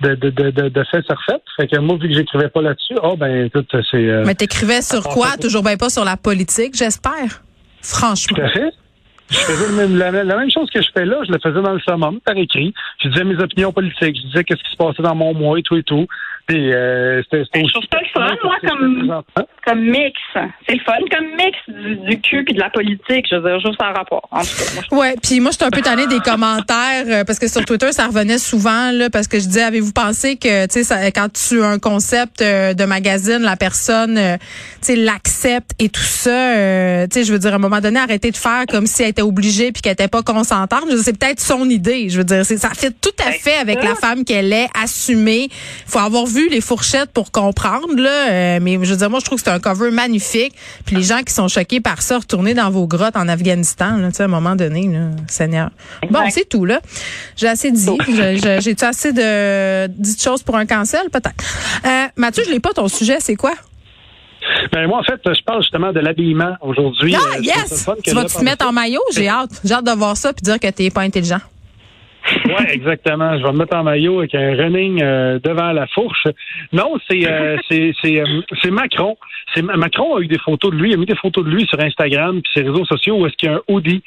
de, 0.02 0.16
de, 0.16 0.30
de, 0.30 0.50
de, 0.52 0.70
de 0.70 0.84
faits 0.86 1.06
surfaits. 1.06 1.42
Fait 1.58 1.68
que 1.68 1.78
moi, 1.80 1.98
vu 2.00 2.08
que 2.08 2.14
j'écrivais 2.16 2.48
pas 2.50 2.62
là-dessus, 2.62 2.96
oh 3.04 3.18
ben 3.18 3.48
écoute, 3.48 3.68
c'est 3.92 3.98
euh, 3.98 4.24
Mais 4.26 4.36
t'écrivais 4.36 4.82
sur 4.82 5.04
quoi? 5.04 5.36
Toujours 5.40 5.64
bien 5.64 5.76
pas 5.76 5.90
sur 5.90 6.06
la 6.06 6.16
politique, 6.16 6.76
j'espère. 6.78 7.44
Franchement. 7.82 8.38
tout 8.38 8.42
à 8.44 8.50
fait. 8.50 8.72
Je 9.32 9.38
faisais 9.38 9.68
le 9.68 9.74
même- 9.76 9.98
la, 9.98 10.12
la 10.12 10.36
même 10.38 10.52
chose 10.52 10.70
que 10.70 10.82
je 10.82 10.90
fais 10.94 11.06
là, 11.06 11.18
je 11.26 11.32
le 11.32 11.40
faisais 11.40 11.62
dans 11.62 11.72
le 11.74 11.80
summum, 11.80 12.20
par 12.20 12.36
écrit. 12.36 12.74
Je 13.02 13.08
disais 13.08 13.24
mes 13.24 13.42
opinions 13.42 13.72
politiques, 13.72 14.18
je 14.18 14.28
disais 14.28 14.44
qu'est-ce 14.44 14.62
qui 14.62 14.72
se 14.72 14.76
passait 14.76 15.02
dans 15.02 15.16
mon 15.16 15.34
mois 15.34 15.58
et 15.58 15.64
tout 15.64 15.78
et 15.78 15.84
tout. 15.84 16.06
Puis 16.52 16.74
euh, 16.74 17.22
c'était 17.24 17.44
c'était 17.46 17.60
Ben, 17.62 17.68
je 17.68 17.74
trouve 17.74 17.84
ça 17.90 18.00
le 18.02 18.08
fun, 18.14 18.36
moi, 18.44 18.58
comme- 18.68 19.24
je 19.68 19.74
mix. 19.76 20.20
C'est 20.68 20.74
le 20.76 20.82
fun 20.84 20.94
comme 21.10 21.28
mix 21.38 21.58
du, 21.70 21.96
du 22.10 22.20
cul 22.20 22.44
puis 22.44 22.54
de 22.56 22.60
la 22.60 22.70
politique. 22.70 23.26
Je 23.32 23.36
veux 23.38 23.50
dire, 23.50 23.60
juste 23.62 23.82
en 23.82 23.94
rapport. 23.94 24.28
En 24.32 24.42
tout 24.42 24.48
cas, 24.48 24.64
moi, 24.74 24.84
je 24.92 24.96
Ouais, 24.98 25.16
puis 25.24 25.40
moi 25.40 25.52
j'étais 25.52 25.64
un 25.66 25.70
peu 25.70 25.82
tannée 25.82 26.08
des 26.08 26.20
commentaires 26.20 27.06
euh, 27.08 27.24
parce 27.24 27.40
que 27.40 27.48
sur 27.48 27.64
Twitter 27.64 27.94
ça 27.94 28.08
revenait 28.08 28.38
souvent 28.38 28.92
là 28.92 29.10
parce 29.10 29.28
que 29.30 29.40
je 29.40 29.46
disais 29.46 29.62
avez-vous 29.64 29.94
pensé 29.94 30.36
que 30.36 30.66
tu 30.66 30.72
sais 30.74 30.84
ça- 30.84 31.10
quand 31.12 31.30
tu 31.32 31.62
as 31.62 31.68
un 31.68 31.80
concept 31.80 32.42
euh, 32.42 32.74
de 32.74 32.84
magazine 32.84 33.40
la 33.40 33.56
personne 33.56 34.18
euh, 34.18 34.36
tu 34.82 34.88
sais 34.88 34.96
l'accepte 34.98 35.72
et 35.80 35.88
tout 35.90 36.02
ça 36.02 36.32
euh, 36.32 37.08
tu 37.08 37.20
sais 37.20 37.26
je 37.26 37.32
veux 37.32 37.40
dire 37.40 37.54
à 37.54 37.56
un 37.56 37.60
moment 37.60 37.80
donné 37.80 38.00
arrêter 38.00 38.32
de 38.32 38.38
faire 38.38 38.66
comme 38.70 38.88
si 38.88 39.04
elle 39.04 39.10
était 39.10 39.22
obligée 39.22 39.72
puis 39.72 39.82
qu'elle 39.82 39.94
était 39.94 40.08
pas 40.10 40.22
consentante, 40.24 40.82
je 40.86 40.90
veux 40.90 40.96
dire, 40.96 41.04
c'est 41.06 41.18
peut-être 41.18 41.40
son 41.40 41.70
idée, 41.70 42.10
je 42.10 42.18
veux 42.18 42.24
dire 42.26 42.46
c'est 42.46 42.58
ça 42.58 42.72
fait 42.72 42.92
tout 43.00 43.10
à 43.26 43.32
fait 43.32 43.56
avec 43.56 43.82
la 43.84 43.96
femme 43.96 44.26
qu'elle 44.26 44.52
est 44.52 44.68
assumée. 44.84 45.48
Faut 45.86 46.00
avoir 46.00 46.26
vu 46.26 46.41
les 46.50 46.62
fourchettes 46.62 47.12
pour 47.12 47.32
comprendre 47.32 47.96
là 47.96 48.30
euh, 48.30 48.60
mais 48.62 48.74
je 48.84 48.92
veux 48.92 48.98
dire 48.98 49.10
moi 49.10 49.20
je 49.20 49.26
trouve 49.26 49.40
que 49.40 49.46
c'est 49.46 49.52
un 49.54 49.60
cover 49.60 49.92
magnifique. 49.92 50.54
Puis 50.86 50.96
les 50.96 51.04
gens 51.04 51.22
qui 51.24 51.34
sont 51.34 51.48
choqués 51.48 51.80
par 51.82 52.02
ça 52.02 52.18
retournez 52.20 52.54
dans 52.54 52.70
vos 52.70 52.88
grottes 52.88 53.16
en 53.16 53.28
Afghanistan 53.28 53.98
là, 53.98 54.10
tu 54.10 54.16
sais 54.16 54.24
à 54.24 54.26
un 54.26 54.30
moment 54.30 54.56
donné 54.56 54.88
là, 54.88 55.10
Seigneur. 55.28 55.70
Bon, 56.10 56.20
c'est 56.30 56.48
tout 56.48 56.66
là. 56.66 56.80
J'ai 57.36 57.48
assez 57.48 57.72
dit. 57.72 57.98
J'ai-tu 58.60 58.86
assez 58.86 59.14
de 59.14 59.88
dites 59.88 60.22
choses 60.22 60.44
pour 60.44 60.56
un 60.56 60.66
cancel? 60.66 61.10
Peut-être. 61.12 61.44
Euh, 61.86 62.08
Mathieu, 62.16 62.44
je 62.46 62.52
l'ai 62.52 62.60
pas 62.60 62.74
ton 62.74 62.88
sujet, 62.88 63.18
c'est 63.20 63.36
quoi? 63.36 63.54
Ben 64.72 64.88
moi, 64.88 65.00
en 65.00 65.04
fait, 65.04 65.20
je 65.24 65.44
parle 65.44 65.62
justement 65.62 65.92
de 65.92 66.00
l'habillement 66.00 66.56
aujourd'hui. 66.62 67.16
Ah 67.16 67.36
Euh, 67.38 67.42
yes. 67.42 67.90
Tu 68.04 68.12
vas 68.12 68.26
te 68.26 68.44
mettre 68.44 68.66
en 68.66 68.72
maillot, 68.72 69.02
j'ai 69.14 69.28
hâte. 69.28 69.52
J'ai 69.64 69.74
hâte 69.74 69.86
de 69.86 69.92
voir 69.92 70.18
ça 70.18 70.34
puis 70.34 70.42
dire 70.42 70.60
que 70.60 70.68
t'es 70.68 70.90
pas 70.90 71.02
intelligent. 71.02 71.40
Oui, 72.46 72.66
exactement. 72.72 73.38
Je 73.38 73.44
vais 73.44 73.52
me 73.52 73.58
mettre 73.58 73.76
en 73.76 73.84
maillot 73.84 74.20
avec 74.20 74.36
un 74.36 74.56
running 74.56 75.02
euh, 75.02 75.40
devant 75.40 75.72
la 75.72 75.88
fourche. 75.88 76.28
Non, 76.72 76.98
c'est 77.10 77.28
euh, 77.28 77.58
c'est 77.70 77.94
c'est 78.02 78.20
euh, 78.20 78.42
c'est 78.62 78.72
Macron. 78.72 79.18
C'est 79.54 79.62
Macron 79.62 80.16
a 80.16 80.22
eu 80.22 80.28
des 80.28 80.40
photos 80.40 80.72
de 80.72 80.78
lui, 80.78 80.92
il 80.92 80.94
a 80.94 80.98
mis 80.98 81.06
des 81.06 81.16
photos 81.16 81.44
de 81.44 81.50
lui 81.50 81.66
sur 81.66 81.80
Instagram 81.80 82.42
puis 82.42 82.52
ses 82.54 82.62
réseaux 82.62 82.86
sociaux 82.86 83.18
où 83.18 83.26
est-ce 83.26 83.36
qu'il 83.36 83.50
y 83.50 83.54
a 83.54 83.56
un 83.56 83.62
hoodie 83.68 84.04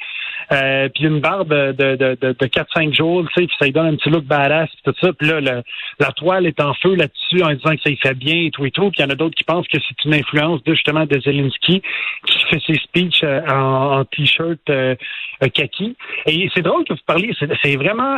euh, 0.51 0.89
puis 0.93 1.05
une 1.05 1.19
barbe 1.19 1.53
de 1.53 1.95
de 1.95 2.17
de, 2.21 2.35
de 2.39 2.45
4-5 2.45 2.95
jours, 2.95 3.25
tu 3.27 3.41
sais, 3.41 3.47
puis 3.47 3.55
ça 3.59 3.65
lui 3.65 3.71
donne 3.71 3.87
un 3.87 3.95
petit 3.95 4.09
look 4.09 4.25
badass 4.25 4.69
puis 4.69 4.93
tout 4.93 4.99
ça. 5.01 5.13
Puis 5.13 5.27
là, 5.27 5.39
le- 5.41 5.63
la 5.99 6.11
toile 6.11 6.45
est 6.45 6.59
en 6.59 6.73
feu 6.75 6.95
là-dessus 6.95 7.43
en 7.43 7.49
disant 7.53 7.75
que 7.75 7.81
ça 7.83 7.89
y 7.89 7.97
fait 7.97 8.13
bien 8.13 8.35
et 8.45 8.51
tout 8.51 8.65
et 8.65 8.71
tout. 8.71 8.89
Puis 8.91 8.99
il 8.99 9.03
y 9.03 9.05
en 9.05 9.09
a 9.09 9.15
d'autres 9.15 9.35
qui 9.35 9.43
pensent 9.43 9.67
que 9.67 9.77
c'est 9.79 10.05
une 10.05 10.13
influence 10.13 10.63
de 10.63 10.73
justement 10.73 11.05
de 11.05 11.19
Zelensky 11.19 11.81
qui 12.27 12.45
fait 12.49 12.61
ses 12.65 12.75
speeches 12.79 13.23
euh, 13.23 13.41
en, 13.47 13.99
en 13.99 14.05
t-shirt 14.05 14.59
euh, 14.69 14.95
euh, 15.43 15.47
kaki. 15.49 15.95
Et 16.27 16.49
c'est 16.53 16.61
drôle 16.61 16.83
que 16.85 16.93
vous 16.93 16.99
parliez, 17.05 17.33
c'est 17.61 17.75
vraiment, 17.75 18.17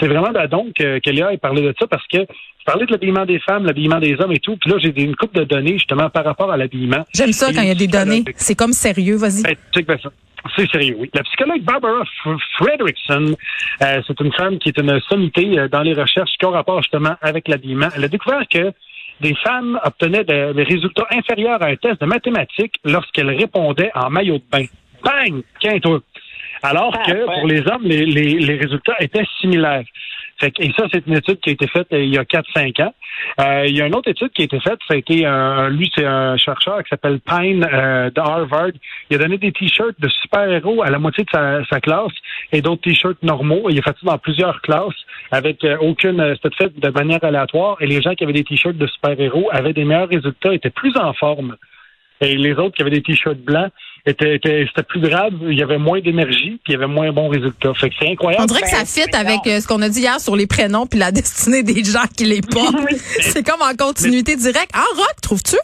c'est 0.00 0.08
vraiment 0.08 0.30
donc 0.50 0.74
que, 0.74 0.98
que 0.98 1.10
Léa 1.10 1.32
ait 1.32 1.38
parlé 1.38 1.62
de 1.62 1.74
ça 1.78 1.86
parce 1.86 2.06
que 2.06 2.18
je 2.18 2.64
parlais 2.64 2.86
de 2.86 2.92
l'habillement 2.92 3.26
des 3.26 3.40
femmes, 3.40 3.64
l'habillement 3.66 3.98
des 3.98 4.14
hommes 4.20 4.32
et 4.32 4.38
tout. 4.38 4.56
Puis 4.56 4.70
là, 4.70 4.76
j'ai 4.78 4.92
une 5.02 5.16
coupe 5.16 5.34
de 5.34 5.44
données 5.44 5.72
justement 5.78 6.10
par 6.10 6.24
rapport 6.24 6.50
à 6.52 6.56
l'habillement. 6.56 7.04
J'aime 7.14 7.32
ça 7.32 7.50
Et 7.50 7.54
quand 7.54 7.62
il 7.62 7.68
y 7.68 7.72
a 7.72 7.74
des 7.74 7.88
données. 7.88 8.22
C'est 8.36 8.54
comme 8.54 8.72
sérieux, 8.72 9.16
vas-y. 9.16 9.42
Ben. 9.42 9.56
C'est 10.56 10.68
sérieux, 10.70 10.96
oui. 10.98 11.10
La 11.14 11.22
psychologue 11.22 11.62
Barbara 11.62 12.02
F- 12.24 12.38
Fredrickson, 12.56 13.36
euh, 13.82 14.02
c'est 14.06 14.20
une 14.20 14.32
femme 14.32 14.58
qui 14.58 14.70
est 14.70 14.78
une 14.78 15.00
sommité 15.08 15.58
euh, 15.58 15.68
dans 15.68 15.82
les 15.82 15.94
recherches 15.94 16.32
qui 16.38 16.44
ont 16.46 16.50
rapport 16.50 16.82
justement 16.82 17.14
avec 17.22 17.48
l'habillement. 17.48 17.88
Elle 17.96 18.04
a 18.04 18.08
découvert 18.08 18.42
que 18.48 18.72
des 19.20 19.34
femmes 19.36 19.78
obtenaient 19.84 20.24
de- 20.24 20.52
des 20.52 20.62
résultats 20.64 21.06
inférieurs 21.10 21.62
à 21.62 21.66
un 21.66 21.76
test 21.76 22.00
de 22.00 22.06
mathématiques 22.06 22.74
lorsqu'elles 22.84 23.30
répondaient 23.30 23.92
en 23.94 24.10
maillot 24.10 24.38
de 24.38 24.44
bain. 24.50 24.64
Bang! 25.04 25.42
Toi! 25.80 26.00
Alors 26.64 26.94
Ah, 26.96 27.04
que 27.10 27.24
pour 27.24 27.46
les 27.46 27.60
hommes, 27.68 27.82
les, 27.84 28.04
les, 28.04 28.34
les 28.38 28.56
résultats 28.56 28.94
étaient 29.00 29.24
similaires. 29.40 29.84
Et 30.42 30.72
ça, 30.76 30.86
c'est 30.92 31.06
une 31.06 31.14
étude 31.14 31.40
qui 31.40 31.50
a 31.50 31.52
été 31.52 31.66
faite 31.68 31.86
euh, 31.92 32.02
il 32.02 32.12
y 32.12 32.18
a 32.18 32.24
4-5 32.24 32.82
ans. 32.82 32.94
Euh, 33.40 33.64
il 33.66 33.76
y 33.76 33.82
a 33.82 33.86
une 33.86 33.94
autre 33.94 34.10
étude 34.10 34.30
qui 34.30 34.42
a 34.42 34.44
été 34.44 34.58
faite, 34.60 34.78
ça 34.88 34.94
a 34.94 34.96
été 34.96 35.24
un, 35.24 35.68
lui, 35.68 35.90
c'est 35.94 36.04
un 36.04 36.36
chercheur 36.36 36.82
qui 36.82 36.88
s'appelle 36.88 37.20
Pine 37.20 37.66
euh, 37.72 38.10
de 38.10 38.20
Harvard. 38.20 38.72
Il 39.10 39.16
a 39.16 39.18
donné 39.18 39.38
des 39.38 39.52
t-shirts 39.52 40.00
de 40.00 40.08
super-héros 40.08 40.82
à 40.82 40.90
la 40.90 40.98
moitié 40.98 41.24
de 41.24 41.30
sa, 41.30 41.64
sa 41.66 41.80
classe 41.80 42.12
et 42.50 42.60
d'autres 42.60 42.82
t-shirts 42.82 43.22
normaux. 43.22 43.68
Il 43.70 43.78
a 43.78 43.82
fait 43.82 43.90
ça 43.90 44.06
dans 44.12 44.18
plusieurs 44.18 44.60
classes 44.62 44.94
avec 45.30 45.64
euh, 45.64 45.76
aucune, 45.80 46.20
euh, 46.20 46.34
c'était 46.42 46.56
fait 46.56 46.78
de 46.78 46.88
manière 46.90 47.22
aléatoire 47.22 47.76
et 47.80 47.86
les 47.86 48.02
gens 48.02 48.14
qui 48.14 48.24
avaient 48.24 48.32
des 48.32 48.44
t-shirts 48.44 48.76
de 48.76 48.86
super-héros 48.86 49.48
avaient 49.52 49.72
des 49.72 49.84
meilleurs 49.84 50.08
résultats, 50.08 50.52
étaient 50.52 50.70
plus 50.70 50.96
en 50.96 51.12
forme. 51.14 51.56
Et 52.20 52.36
les 52.36 52.52
autres 52.52 52.76
qui 52.76 52.82
avaient 52.82 52.90
des 52.90 53.02
t-shirts 53.02 53.38
blancs, 53.38 53.72
étaient, 54.06 54.36
étaient- 54.36 54.66
c'était 54.68 54.82
plus 54.82 55.00
grave, 55.00 55.32
il 55.48 55.56
y 55.58 55.62
avait 55.62 55.78
moins 55.78 56.00
d'énergie, 56.00 56.60
puis 56.64 56.68
il 56.68 56.72
y 56.72 56.74
avait 56.76 56.86
moins 56.86 57.12
bons 57.12 57.28
résultats. 57.28 57.72
Fait 57.74 57.88
que 57.90 57.94
c'est 57.98 58.08
incroyable. 58.10 58.42
On 58.44 58.46
dirait 58.46 58.62
que 58.62 58.68
ça 58.70 58.84
fit 58.84 59.14
avec 59.14 59.40
euh, 59.46 59.60
ce 59.60 59.66
qu'on 59.68 59.80
a 59.82 59.88
dit 59.88 60.00
hier 60.00 60.20
sur 60.20 60.36
les 60.36 60.46
prénoms 60.46 60.86
puis 60.86 60.98
la 60.98 61.12
destinée 61.12 61.62
des 61.62 61.84
gens 61.84 62.04
qui 62.16 62.24
les 62.24 62.40
portent. 62.40 62.74
C'est 63.20 63.44
comme 63.46 63.62
en 63.62 63.74
continuité 63.76 64.36
directe. 64.36 64.70
Ah, 64.74 64.84
Rock, 64.96 65.14
trouves-tu? 65.22 65.56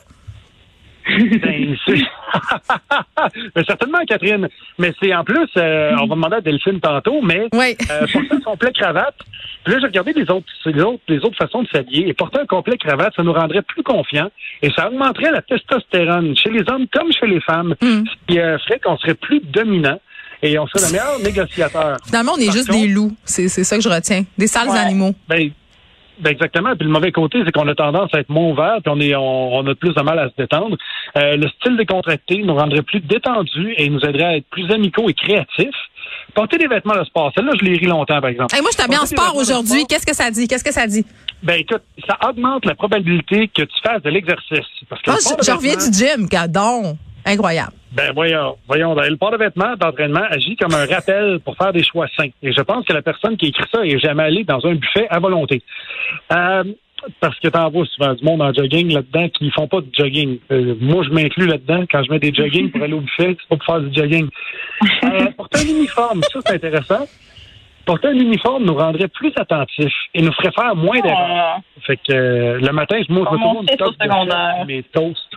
Ben, 1.09 1.77
Mais 3.57 3.65
certainement, 3.65 3.99
Catherine. 4.07 4.49
Mais 4.79 4.93
c'est 5.00 5.15
en 5.15 5.25
plus, 5.25 5.49
euh, 5.57 5.93
on 6.00 6.07
va 6.07 6.15
demander 6.15 6.37
à 6.37 6.41
Delphine 6.41 6.81
tantôt, 6.81 7.21
mais 7.23 7.49
Oui. 7.53 7.77
euh, 7.91 8.07
porter 8.12 8.35
un 8.35 8.41
complet 8.41 8.73
cravate. 8.73 9.15
Puis 9.65 9.73
là, 9.75 9.81
j'ai 9.81 9.87
regardé 9.87 10.12
les 10.12 10.31
autres, 10.31 10.47
les 10.67 10.81
autres, 10.83 11.03
les 11.09 11.19
autres 11.19 11.37
façons 11.37 11.62
de 11.62 11.69
s'habiller. 11.69 12.09
Et 12.09 12.15
porter 12.15 12.38
un 12.41 12.47
complet 12.47 12.77
cravate, 12.77 13.15
ça 13.17 13.23
nous 13.23 13.33
rendrait 13.33 13.62
plus 13.62 13.83
confiants 13.83 14.31
et 14.62 14.71
ça 14.71 14.88
augmenterait 14.88 15.31
la 15.33 15.43
testostérone 15.43 16.37
chez 16.37 16.50
les 16.50 16.62
hommes 16.71 16.87
comme 16.93 17.12
chez 17.12 17.27
les 17.27 17.41
femmes, 17.41 17.75
Mm. 17.81 18.05
ce 18.07 18.33
qui 18.33 18.38
euh, 18.38 18.59
ferait 18.59 18.79
qu'on 18.81 18.97
serait 18.99 19.15
plus 19.15 19.41
dominant 19.41 20.00
et 20.43 20.59
on 20.59 20.67
serait 20.69 20.87
le 20.87 20.93
meilleur 20.93 21.19
négociateur. 21.21 21.97
Finalement, 22.07 22.33
on 22.37 22.41
est 22.41 22.47
Par 22.47 22.55
juste 22.55 22.69
contre- 22.69 22.81
des 22.83 22.88
loups. 22.88 23.17
C'est 23.25 23.49
c'est 23.49 23.65
ça 23.65 23.77
que 23.77 23.83
je 23.83 23.88
retiens. 23.88 24.25
Des 24.37 24.47
sales 24.47 24.69
Ouais. 24.69 24.79
animaux. 24.79 25.15
Ben, 25.29 25.50
ben 26.21 26.31
exactement. 26.31 26.75
Puis 26.77 26.87
le 26.87 26.93
mauvais 26.93 27.13
côté, 27.13 27.41
c'est 27.45 27.53
qu'on 27.53 27.67
a 27.69 27.75
tendance 27.75 28.11
à 28.15 28.21
être 28.21 28.29
moins 28.29 28.51
ouvert, 28.51 28.79
puis 28.83 28.93
on 28.95 29.01
est, 29.01 29.15
on, 29.15 29.55
on 29.57 29.67
a 29.67 29.75
plus 29.75 29.95
de 29.95 30.03
mal 30.03 30.19
à 30.19 30.29
se 30.29 30.35
détendre. 30.37 30.77
Euh, 31.17 31.37
le 31.37 31.49
style 31.49 31.77
décontracté 31.77 32.39
nous 32.43 32.55
rendrait 32.55 32.83
plus 32.83 33.01
détendus 33.01 33.75
et 33.77 33.89
nous 33.89 34.01
aiderait 34.01 34.25
à 34.25 34.37
être 34.37 34.47
plus 34.51 34.71
amicaux 34.71 35.09
et 35.09 35.15
créatifs. 35.15 35.75
Porter 36.35 36.59
des 36.59 36.67
vêtements 36.69 36.95
de 36.99 37.05
sport, 37.05 37.33
celle-là, 37.35 37.53
je 37.59 37.65
l'ai 37.65 37.77
ri 37.77 37.87
longtemps, 37.87 38.21
par 38.21 38.31
exemple. 38.31 38.55
Hey, 38.55 38.61
moi, 38.61 38.71
je 38.73 38.77
t'habille 38.77 38.99
en 38.99 39.07
sport 39.07 39.35
aujourd'hui. 39.37 39.87
Qu'est-ce 39.89 40.07
que 40.07 40.15
ça 40.15 40.31
dit? 40.31 40.47
Qu'est-ce 40.47 40.65
que 40.65 40.73
ça 40.73 40.87
dit? 40.87 41.05
Ben 41.43 41.61
écoute, 41.61 41.83
ça 42.07 42.19
augmente 42.29 42.65
la 42.67 42.75
probabilité 42.75 43.49
que 43.49 43.63
tu 43.63 43.81
fasses 43.83 44.03
de 44.03 44.11
l'exercice. 44.11 44.67
Parce 44.89 45.01
que 45.03 45.11
Ah, 45.11 45.17
je, 45.21 45.45
je 45.47 45.53
reviens 45.53 45.77
du 45.77 45.93
gym, 45.93 46.27
gadon. 46.27 46.97
Incroyable. 47.25 47.73
Ben 47.92 48.12
voyons, 48.14 48.57
voyons. 48.66 48.95
Le 48.95 49.16
port 49.16 49.30
de 49.30 49.38
vêtements 49.38 49.75
d'entraînement 49.76 50.25
agit 50.30 50.57
comme 50.57 50.75
un 50.75 50.87
rappel 50.87 51.40
pour 51.40 51.57
faire 51.57 51.73
des 51.73 51.83
choix 51.83 52.07
sains. 52.16 52.28
Et 52.42 52.52
je 52.52 52.61
pense 52.61 52.85
que 52.85 52.92
la 52.92 53.02
personne 53.02 53.37
qui 53.37 53.47
écrit 53.47 53.64
ça 53.73 53.85
est 53.85 53.99
jamais 53.99 54.25
allée 54.25 54.45
dans 54.45 54.64
un 54.66 54.75
buffet 54.75 55.07
à 55.09 55.18
volonté. 55.18 55.62
Euh, 56.33 56.64
parce 57.21 57.38
que 57.38 57.49
t'en 57.49 57.71
vois 57.71 57.87
souvent 57.87 58.12
du 58.14 58.25
monde 58.25 58.42
en 58.42 58.52
jogging 58.52 58.92
là-dedans 58.92 59.28
qui 59.30 59.50
font 59.50 59.68
pas 59.68 59.80
de 59.80 59.88
jogging. 59.92 60.38
Euh, 60.50 60.75
moi, 60.80 61.02
je 61.04 61.11
m'inclus 61.11 61.47
là-dedans 61.47 61.85
quand 61.90 62.02
je 62.02 62.11
mets 62.11 62.18
des 62.18 62.35
jogging 62.35 62.71
pour 62.71 62.83
aller 62.83 62.92
au 62.92 63.00
buffet, 63.00 63.37
c'est 63.40 63.49
pas 63.49 63.57
pour 63.57 63.64
faire 63.64 63.80
du 63.80 63.95
jogging. 63.95 64.28
Euh, 65.04 65.30
porter 65.37 65.61
un 65.61 65.68
uniforme, 65.76 66.23
ça 66.25 66.40
c'est 66.45 66.54
intéressant. 66.54 67.07
Porter 67.87 68.09
un 68.09 68.18
uniforme 68.18 68.64
nous 68.64 68.75
rendrait 68.75 69.09
plus 69.09 69.33
attentifs 69.37 69.95
et 70.12 70.21
nous 70.21 70.33
ferait 70.33 70.52
faire 70.52 70.76
moins 70.76 71.00
d'erreurs. 71.00 71.57
Ah. 71.57 71.57
Fait 71.87 71.97
que 71.97 72.12
euh, 72.12 72.59
le 72.61 72.73
matin, 72.73 72.97
je 73.00 73.07
Comme 73.07 73.16
me 73.16 73.23
mon 73.25 73.54
tourne 73.54 73.68
fils 73.68 73.80
au 73.80 73.92
secondaire. 73.92 74.64
mes 74.66 74.83
toasts. 74.83 75.35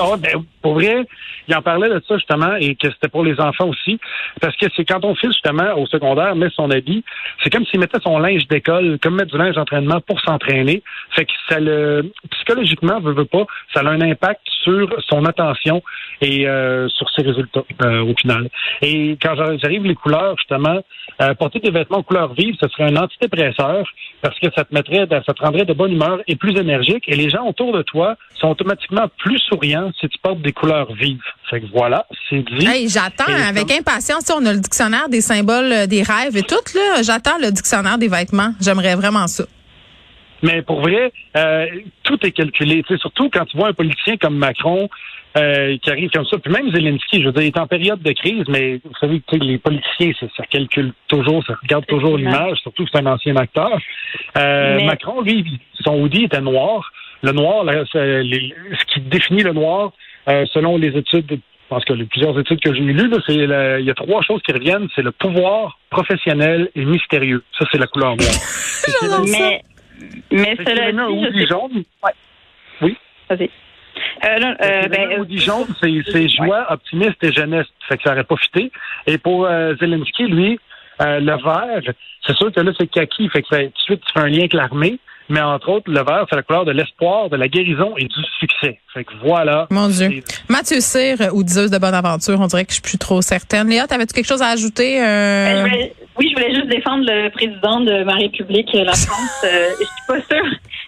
Ah, 0.00 0.16
ben, 0.16 0.44
pour 0.62 0.74
vrai, 0.74 1.04
il 1.46 1.54
en 1.54 1.62
parlait 1.62 1.88
de 1.88 2.00
ça 2.08 2.16
justement 2.16 2.54
et 2.56 2.74
que 2.74 2.90
c'était 2.90 3.08
pour 3.08 3.22
les 3.22 3.38
enfants 3.38 3.68
aussi. 3.68 3.98
Parce 4.40 4.56
que 4.56 4.66
c'est 4.74 4.84
quand 4.84 5.04
on 5.04 5.14
file 5.14 5.30
justement 5.30 5.74
au 5.76 5.86
secondaire, 5.86 6.34
met 6.36 6.48
son 6.54 6.70
habit, 6.70 7.04
c'est 7.42 7.50
comme 7.50 7.66
s'il 7.66 7.80
mettait 7.80 8.00
son 8.02 8.18
linge 8.18 8.46
d'école, 8.48 8.98
comme 9.02 9.16
mettre 9.16 9.32
du 9.32 9.38
linge 9.38 9.56
d'entraînement 9.56 10.00
pour 10.00 10.20
s'entraîner. 10.20 10.82
Fait 11.10 11.26
que 11.26 11.32
ça 11.48 11.60
le 11.60 12.10
psychologiquement, 12.30 13.00
veut, 13.00 13.12
veut 13.12 13.24
pas, 13.26 13.44
ça 13.74 13.80
a 13.80 13.88
un 13.88 14.00
impact 14.00 14.40
sur 14.62 14.88
son 15.06 15.26
attention 15.26 15.82
et 16.22 16.48
euh, 16.48 16.88
sur 16.88 17.10
ses 17.10 17.22
résultats 17.22 17.64
euh, 17.82 18.04
au 18.04 18.14
final. 18.14 18.48
Et 18.80 19.18
quand 19.20 19.34
j'arrive 19.36 19.84
les 19.84 19.94
couleurs, 19.94 20.36
justement, 20.38 20.80
euh, 21.20 21.34
porter 21.34 21.60
des 21.60 21.70
vêtements 21.70 22.02
couleur 22.02 22.32
vive, 22.34 22.56
ce 22.60 22.68
serait 22.68 22.84
un 22.84 22.96
antidépresseur 22.96 23.86
parce 24.22 24.38
que 24.38 24.46
ça 24.56 24.64
te 24.64 24.74
mettrait, 24.74 25.06
ça 25.10 25.34
te 25.34 25.42
rendrait 25.42 25.64
de 25.64 25.74
bonne 25.74 25.92
humeur 25.92 26.20
et 26.26 26.36
plus 26.36 26.56
énergique. 26.56 27.04
Et 27.06 27.16
les 27.16 27.28
gens 27.28 27.46
autour 27.46 27.72
de 27.72 27.82
toi 27.82 28.16
sont 28.36 28.48
automatiquement 28.48 29.08
plus 29.18 29.38
souriants 29.38 29.73
si 30.00 30.08
tu 30.08 30.18
portes 30.18 30.40
des 30.42 30.52
couleurs 30.52 30.92
vives. 30.94 31.20
Fait 31.50 31.60
que 31.60 31.66
voilà, 31.72 32.06
c'est 32.28 32.42
dit. 32.42 32.66
Hey, 32.66 32.88
j'attends 32.88 33.30
Et 33.30 33.48
avec 33.48 33.70
impatience. 33.70 34.30
On 34.34 34.44
a 34.46 34.52
le 34.52 34.60
dictionnaire 34.60 35.08
des 35.08 35.20
symboles, 35.20 35.72
euh, 35.72 35.86
des 35.86 36.02
rêves 36.02 36.36
et 36.36 36.42
tout. 36.42 36.54
Là, 36.74 37.02
j'attends 37.02 37.38
le 37.40 37.50
dictionnaire 37.50 37.98
des 37.98 38.08
vêtements. 38.08 38.52
J'aimerais 38.60 38.94
vraiment 38.94 39.26
ça. 39.26 39.44
Mais 40.42 40.62
pour 40.62 40.80
vrai, 40.82 41.12
euh, 41.36 41.66
tout 42.02 42.18
est 42.26 42.32
calculé. 42.32 42.84
Surtout 42.98 43.30
quand 43.30 43.46
tu 43.46 43.56
vois 43.56 43.68
un 43.68 43.72
politicien 43.72 44.16
comme 44.18 44.36
Macron 44.36 44.88
euh, 45.36 45.76
qui 45.82 45.90
arrive 45.90 46.10
comme 46.10 46.26
ça, 46.26 46.38
puis 46.38 46.52
même 46.52 46.70
Zelensky, 46.70 47.20
je 47.20 47.26
veux 47.26 47.32
dire, 47.32 47.42
il 47.42 47.46
est 47.46 47.58
en 47.58 47.66
période 47.66 48.00
de 48.02 48.12
crise, 48.12 48.44
mais 48.48 48.80
vous 48.84 48.94
savez, 49.00 49.22
sais, 49.30 49.38
les 49.38 49.58
politiciens, 49.58 50.12
ça, 50.20 50.26
ça 50.36 50.44
calcule 50.44 50.92
toujours, 51.08 51.42
ça 51.46 51.54
regarde 51.60 51.86
toujours 51.86 52.16
l'image, 52.18 52.58
surtout 52.58 52.84
que 52.84 52.90
c'est 52.92 53.00
un 53.00 53.06
ancien 53.06 53.34
acteur. 53.36 53.76
Euh, 54.36 54.76
Mais- 54.76 54.84
Macron, 54.84 55.22
lui, 55.22 55.60
son 55.82 56.00
hoodie 56.00 56.24
était 56.24 56.40
noir. 56.40 56.92
Le 57.24 57.32
noir, 57.32 57.64
là, 57.64 57.84
c'est 57.90 58.22
les- 58.22 58.54
ce 58.78 58.84
qui 58.92 59.00
définit 59.00 59.42
le 59.42 59.52
noir, 59.52 59.92
euh, 60.28 60.44
selon 60.52 60.76
les 60.76 60.96
études, 60.96 61.24
je 61.30 61.36
pense 61.68 61.84
que 61.86 61.94
les 61.94 62.04
plusieurs 62.04 62.38
études 62.38 62.60
que 62.60 62.74
j'ai 62.74 62.82
lues, 62.82 63.10
c'est 63.26 63.34
il 63.34 63.84
y 63.86 63.90
a 63.90 63.94
trois 63.94 64.22
choses 64.22 64.42
qui 64.42 64.52
reviennent, 64.52 64.88
c'est 64.94 65.02
le 65.02 65.10
pouvoir 65.12 65.78
professionnel 65.88 66.68
et 66.74 66.84
mystérieux. 66.84 67.42
Ça, 67.58 67.64
c'est 67.72 67.78
la 67.78 67.86
couleur 67.86 68.14
noire. 68.16 68.28
Mais, 70.30 70.56
cela 70.66 70.86
un 70.88 71.10
dit, 71.30 71.38
sais 71.38 71.46
jaune. 71.46 71.82
Vas-y. 73.30 73.50
Euh, 74.24 74.38
non, 74.40 74.54
euh, 74.62 74.88
ben, 74.88 75.38
jaune, 75.38 75.66
c'est 75.80 75.92
c'est 76.10 76.28
joie, 76.28 76.66
optimiste 76.70 77.22
et 77.22 77.32
jeunesse. 77.32 77.66
Fait 77.88 77.96
que 77.96 78.02
ça 78.02 78.12
aurait 78.12 78.24
pas 78.24 78.36
fité. 78.36 78.70
Et 79.06 79.18
pour 79.18 79.46
euh, 79.46 79.74
Zelensky, 79.80 80.26
lui, 80.26 80.58
euh, 81.00 81.20
le 81.20 81.32
vert, 81.42 81.94
c'est 82.26 82.36
sûr 82.36 82.52
que 82.52 82.60
là, 82.60 82.72
c'est 82.78 82.86
kaki. 82.86 83.28
Fait 83.30 83.42
que 83.42 83.48
ça, 83.48 83.58
tout 83.58 83.64
de 83.64 83.72
suite, 83.78 84.00
tu 84.06 84.12
fais 84.12 84.20
un 84.20 84.28
lien 84.28 84.38
avec 84.40 84.52
l'armée. 84.52 84.98
Mais 85.30 85.40
entre 85.40 85.70
autres, 85.70 85.90
le 85.90 86.04
vert, 86.04 86.26
c'est 86.28 86.36
la 86.36 86.42
couleur 86.42 86.66
de 86.66 86.72
l'espoir, 86.72 87.30
de 87.30 87.36
la 87.36 87.48
guérison 87.48 87.94
et 87.96 88.04
du 88.04 88.22
succès. 88.38 88.78
Fait 88.92 89.04
que 89.04 89.12
voilà. 89.24 89.66
Mon 89.70 89.88
Dieu. 89.88 90.22
Mathieu 90.50 90.80
Cyr, 90.80 91.16
euh, 91.22 91.30
ou 91.32 91.42
diseuse 91.42 91.70
de 91.70 91.78
bonne 91.78 91.94
aventure, 91.94 92.38
on 92.38 92.46
dirait 92.46 92.64
que 92.66 92.70
je 92.70 92.74
suis 92.74 92.82
plus 92.82 92.98
trop 92.98 93.22
certaine. 93.22 93.68
Léa, 93.68 93.86
t'avais-tu 93.86 94.12
quelque 94.12 94.26
chose 94.28 94.42
à 94.42 94.48
ajouter? 94.48 94.96
Ben, 94.98 95.02
euh? 95.06 95.56
je 95.56 95.60
voulais- 95.70 95.94
oui, 96.18 96.28
je 96.30 96.34
voulais 96.42 96.54
juste 96.54 96.68
défendre 96.68 97.04
le 97.08 97.30
président 97.30 97.80
de 97.80 98.04
ma 98.04 98.12
République, 98.16 98.68
la 98.74 98.92
France. 98.92 99.44
Euh, 99.44 99.70
je 99.80 99.84
suis 99.84 100.06
pas 100.06 100.20
sûre. 100.36 100.44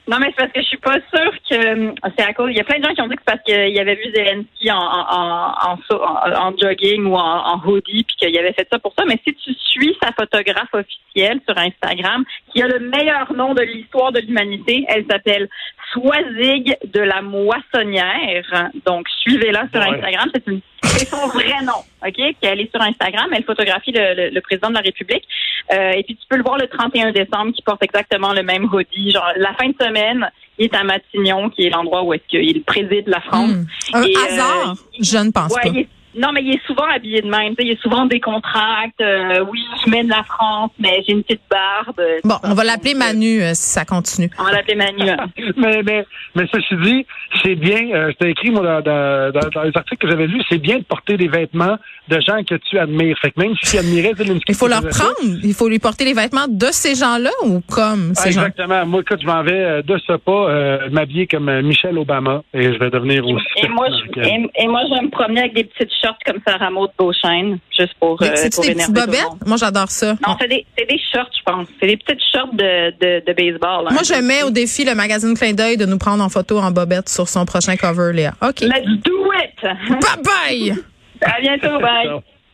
Non, 0.08 0.18
mais 0.20 0.26
c'est 0.26 0.36
parce 0.36 0.52
que 0.52 0.60
je 0.60 0.66
suis 0.66 0.76
pas 0.76 0.94
sûre 1.12 1.32
que 1.50 1.54
euh, 1.54 1.92
c'est 2.16 2.24
à 2.24 2.32
cause. 2.32 2.50
Il 2.50 2.56
y 2.56 2.60
a 2.60 2.64
plein 2.64 2.78
de 2.78 2.84
gens 2.84 2.94
qui 2.94 3.02
ont 3.02 3.08
dit 3.08 3.16
que 3.16 3.22
c'est 3.26 3.34
parce 3.34 3.44
qu'il 3.44 3.78
avait 3.78 3.96
vu 3.96 4.12
Zelensky 4.14 4.70
en, 4.70 6.54
jogging 6.60 7.06
ou 7.06 7.16
en, 7.16 7.60
hoodie, 7.64 8.04
puis 8.04 8.16
qu'il 8.16 8.38
avait 8.38 8.52
fait 8.52 8.68
ça 8.70 8.78
pour 8.78 8.92
ça. 8.96 9.04
Mais 9.04 9.18
si 9.26 9.34
tu 9.34 9.52
suis 9.54 9.96
sa 10.00 10.12
photographe 10.12 10.72
officielle 10.72 11.40
sur 11.48 11.58
Instagram, 11.58 12.24
qui 12.52 12.62
a 12.62 12.68
le 12.68 12.78
meilleur 12.78 13.32
nom 13.32 13.54
de 13.54 13.62
l'histoire 13.62 14.12
de 14.12 14.20
l'humanité, 14.20 14.84
elle 14.88 15.06
s'appelle 15.10 15.48
Swazig 15.92 16.76
de 16.84 17.00
la 17.00 17.22
Moissonnière. 17.22 18.70
Donc, 18.84 19.08
suivez-la 19.22 19.68
sur 19.72 19.80
Ouais. 19.80 19.96
Instagram. 19.96 20.30
C'est 20.34 20.46
une 20.46 20.60
c'est 20.84 21.08
son 21.08 21.26
vrai 21.28 21.62
nom, 21.64 21.82
OK? 22.06 22.36
Elle 22.42 22.60
est 22.60 22.70
sur 22.70 22.80
Instagram, 22.80 23.26
elle 23.34 23.44
photographie 23.44 23.92
le, 23.92 24.14
le- 24.14 24.30
le 24.30 24.40
président 24.40 24.68
de 24.68 24.74
la 24.74 24.80
République. 24.80 25.24
Euh, 25.72 25.90
et 25.92 26.02
puis 26.04 26.16
tu 26.16 26.26
peux 26.28 26.36
le 26.36 26.42
voir 26.42 26.58
le 26.58 26.68
31 26.68 27.12
décembre 27.12 27.52
qui 27.52 27.62
porte 27.62 27.82
exactement 27.82 28.32
le 28.32 28.42
même 28.42 28.64
hoodie. 28.72 29.10
Genre 29.10 29.32
la 29.36 29.52
fin 29.54 29.68
de 29.68 29.74
semaine, 29.80 30.28
il 30.58 30.66
est 30.66 30.74
à 30.74 30.84
Matignon, 30.84 31.50
qui 31.50 31.66
est 31.66 31.70
l'endroit 31.70 32.02
où 32.04 32.14
est-ce 32.14 32.22
qu'il 32.28 32.62
préside 32.62 33.04
la 33.08 33.20
France. 33.20 33.50
Hmm. 33.50 33.64
Un 33.94 34.02
Et, 34.02 34.16
euh, 34.16 34.20
hasard? 34.28 34.74
je 35.00 35.18
ne 35.18 35.30
pense 35.30 35.52
Ouais, 35.52 35.62
pas. 35.62 35.68
il 35.68 35.78
est- 35.80 35.88
non, 36.18 36.32
mais 36.32 36.42
il 36.42 36.54
est 36.54 36.66
souvent 36.66 36.84
habillé 36.94 37.20
de 37.22 37.28
même. 37.28 37.54
Il 37.58 37.70
est 37.70 37.80
souvent 37.80 38.06
décontracté. 38.06 39.04
Euh, 39.04 39.44
oui, 39.50 39.60
je 39.84 39.90
mène 39.90 40.08
la 40.08 40.22
France, 40.24 40.70
mais 40.78 41.02
j'ai 41.06 41.12
une 41.12 41.22
petite 41.22 41.42
barbe. 41.50 42.00
Bon, 42.24 42.36
on 42.42 42.54
va 42.54 42.64
l'appeler 42.64 42.94
euh, 42.94 42.98
Manu 42.98 43.42
euh, 43.42 43.54
si 43.54 43.70
ça 43.70 43.84
continue. 43.84 44.30
On 44.38 44.44
va 44.44 44.52
l'appeler 44.52 44.76
Manu. 44.76 45.08
hein. 45.10 45.26
mais, 45.56 45.82
mais, 45.82 46.06
mais 46.34 46.44
ceci 46.52 46.74
dit, 46.82 47.06
c'est 47.42 47.54
bien, 47.54 47.90
euh, 47.94 48.10
je 48.12 48.16
t'ai 48.16 48.30
écrit, 48.30 48.50
moi, 48.50 48.62
dans, 48.62 48.80
dans, 48.82 49.32
dans- 49.32 49.48
dans 49.54 49.62
les 49.62 49.72
articles 49.74 49.98
que 50.04 50.08
j'avais 50.10 50.26
lus, 50.26 50.42
c'est 50.48 50.58
bien 50.58 50.78
de 50.78 50.84
porter 50.84 51.16
des 51.16 51.28
vêtements 51.28 51.76
de 52.08 52.20
gens 52.20 52.42
que 52.44 52.54
tu 52.56 52.78
admires. 52.78 53.16
Fait 53.20 53.30
que 53.30 53.40
même 53.40 53.54
si 53.62 53.70
tu 53.72 53.78
admirais 53.78 54.12
Zelensky... 54.16 54.44
Il 54.52 54.54
faut 54.54 54.66
qui 54.66 54.72
leur 54.72 54.82
prendre. 54.88 55.14
Il 55.42 55.54
faut 55.54 55.68
lui 55.68 55.78
porter 55.78 56.04
les 56.04 56.14
vêtements 56.14 56.46
de 56.48 56.66
ces 56.70 56.94
gens-là 56.94 57.30
ou 57.44 57.60
comme 57.68 58.12
Ah, 58.16 58.20
ces 58.20 58.32
gens? 58.32 58.42
Exactement. 58.42 58.86
Moi, 58.86 59.00
écoute, 59.00 59.20
je 59.22 59.26
m'en 59.26 59.42
vais 59.42 59.52
euh, 59.64 59.82
de 59.82 59.98
ce 60.06 60.12
pas 60.14 60.32
euh, 60.50 60.88
m'habiller 60.90 61.26
comme 61.26 61.48
euh, 61.48 61.62
Michelle 61.62 61.98
Obama 61.98 62.42
et 62.54 62.62
je 62.72 62.78
vais 62.78 62.90
devenir 62.90 63.26
aussi. 63.26 63.44
Et 63.62 63.68
moi, 63.68 63.86
je, 64.14 64.20
et, 64.20 64.50
et 64.62 64.68
moi, 64.68 64.82
je 64.88 64.94
vais 64.94 65.02
me 65.02 65.10
promener 65.10 65.40
avec 65.40 65.54
des 65.54 65.64
petites 65.64 65.90
shorts 66.06 66.18
comme 66.24 66.38
Sarah 66.46 66.70
Maud 66.70 66.90
Beauchesne, 66.98 67.58
juste 67.76 67.94
pour, 68.00 68.20
euh, 68.22 68.26
pour 68.54 68.62
des 68.64 68.70
énerver 68.70 68.92
tout 68.92 69.00
le 69.00 69.06
bobettes? 69.06 69.24
monde. 69.24 69.38
Moi, 69.46 69.56
j'adore 69.56 69.90
ça. 69.90 70.14
Non, 70.26 70.36
c'est 70.40 70.48
des, 70.48 70.64
c'est 70.78 70.86
des 70.88 71.00
shorts, 71.12 71.30
je 71.36 71.42
pense. 71.44 71.66
C'est 71.80 71.86
des 71.88 71.96
petites 71.96 72.22
shorts 72.32 72.54
de, 72.54 72.90
de, 73.00 73.24
de 73.26 73.32
baseball. 73.32 73.86
hein. 73.88 73.92
Moi, 73.92 74.02
je 74.04 74.14
mets 74.22 74.42
au 74.42 74.50
défi 74.50 74.84
le 74.84 74.94
magazine 74.94 75.36
Clin 75.36 75.52
d'œil 75.52 75.76
de 75.76 75.86
nous 75.86 75.98
prendre 75.98 76.22
en 76.22 76.28
photo 76.28 76.58
en 76.58 76.70
bobette 76.70 77.08
sur 77.08 77.28
son 77.28 77.44
prochain 77.44 77.76
cover, 77.76 78.12
Léa. 78.12 78.32
OK. 78.42 78.60
Let's 78.60 78.86
do 79.04 79.30
it! 79.32 79.62
Bye 79.62 80.22
bye! 80.70 80.84
à 81.22 81.40
bientôt, 81.40 81.80
bye! 81.80 82.20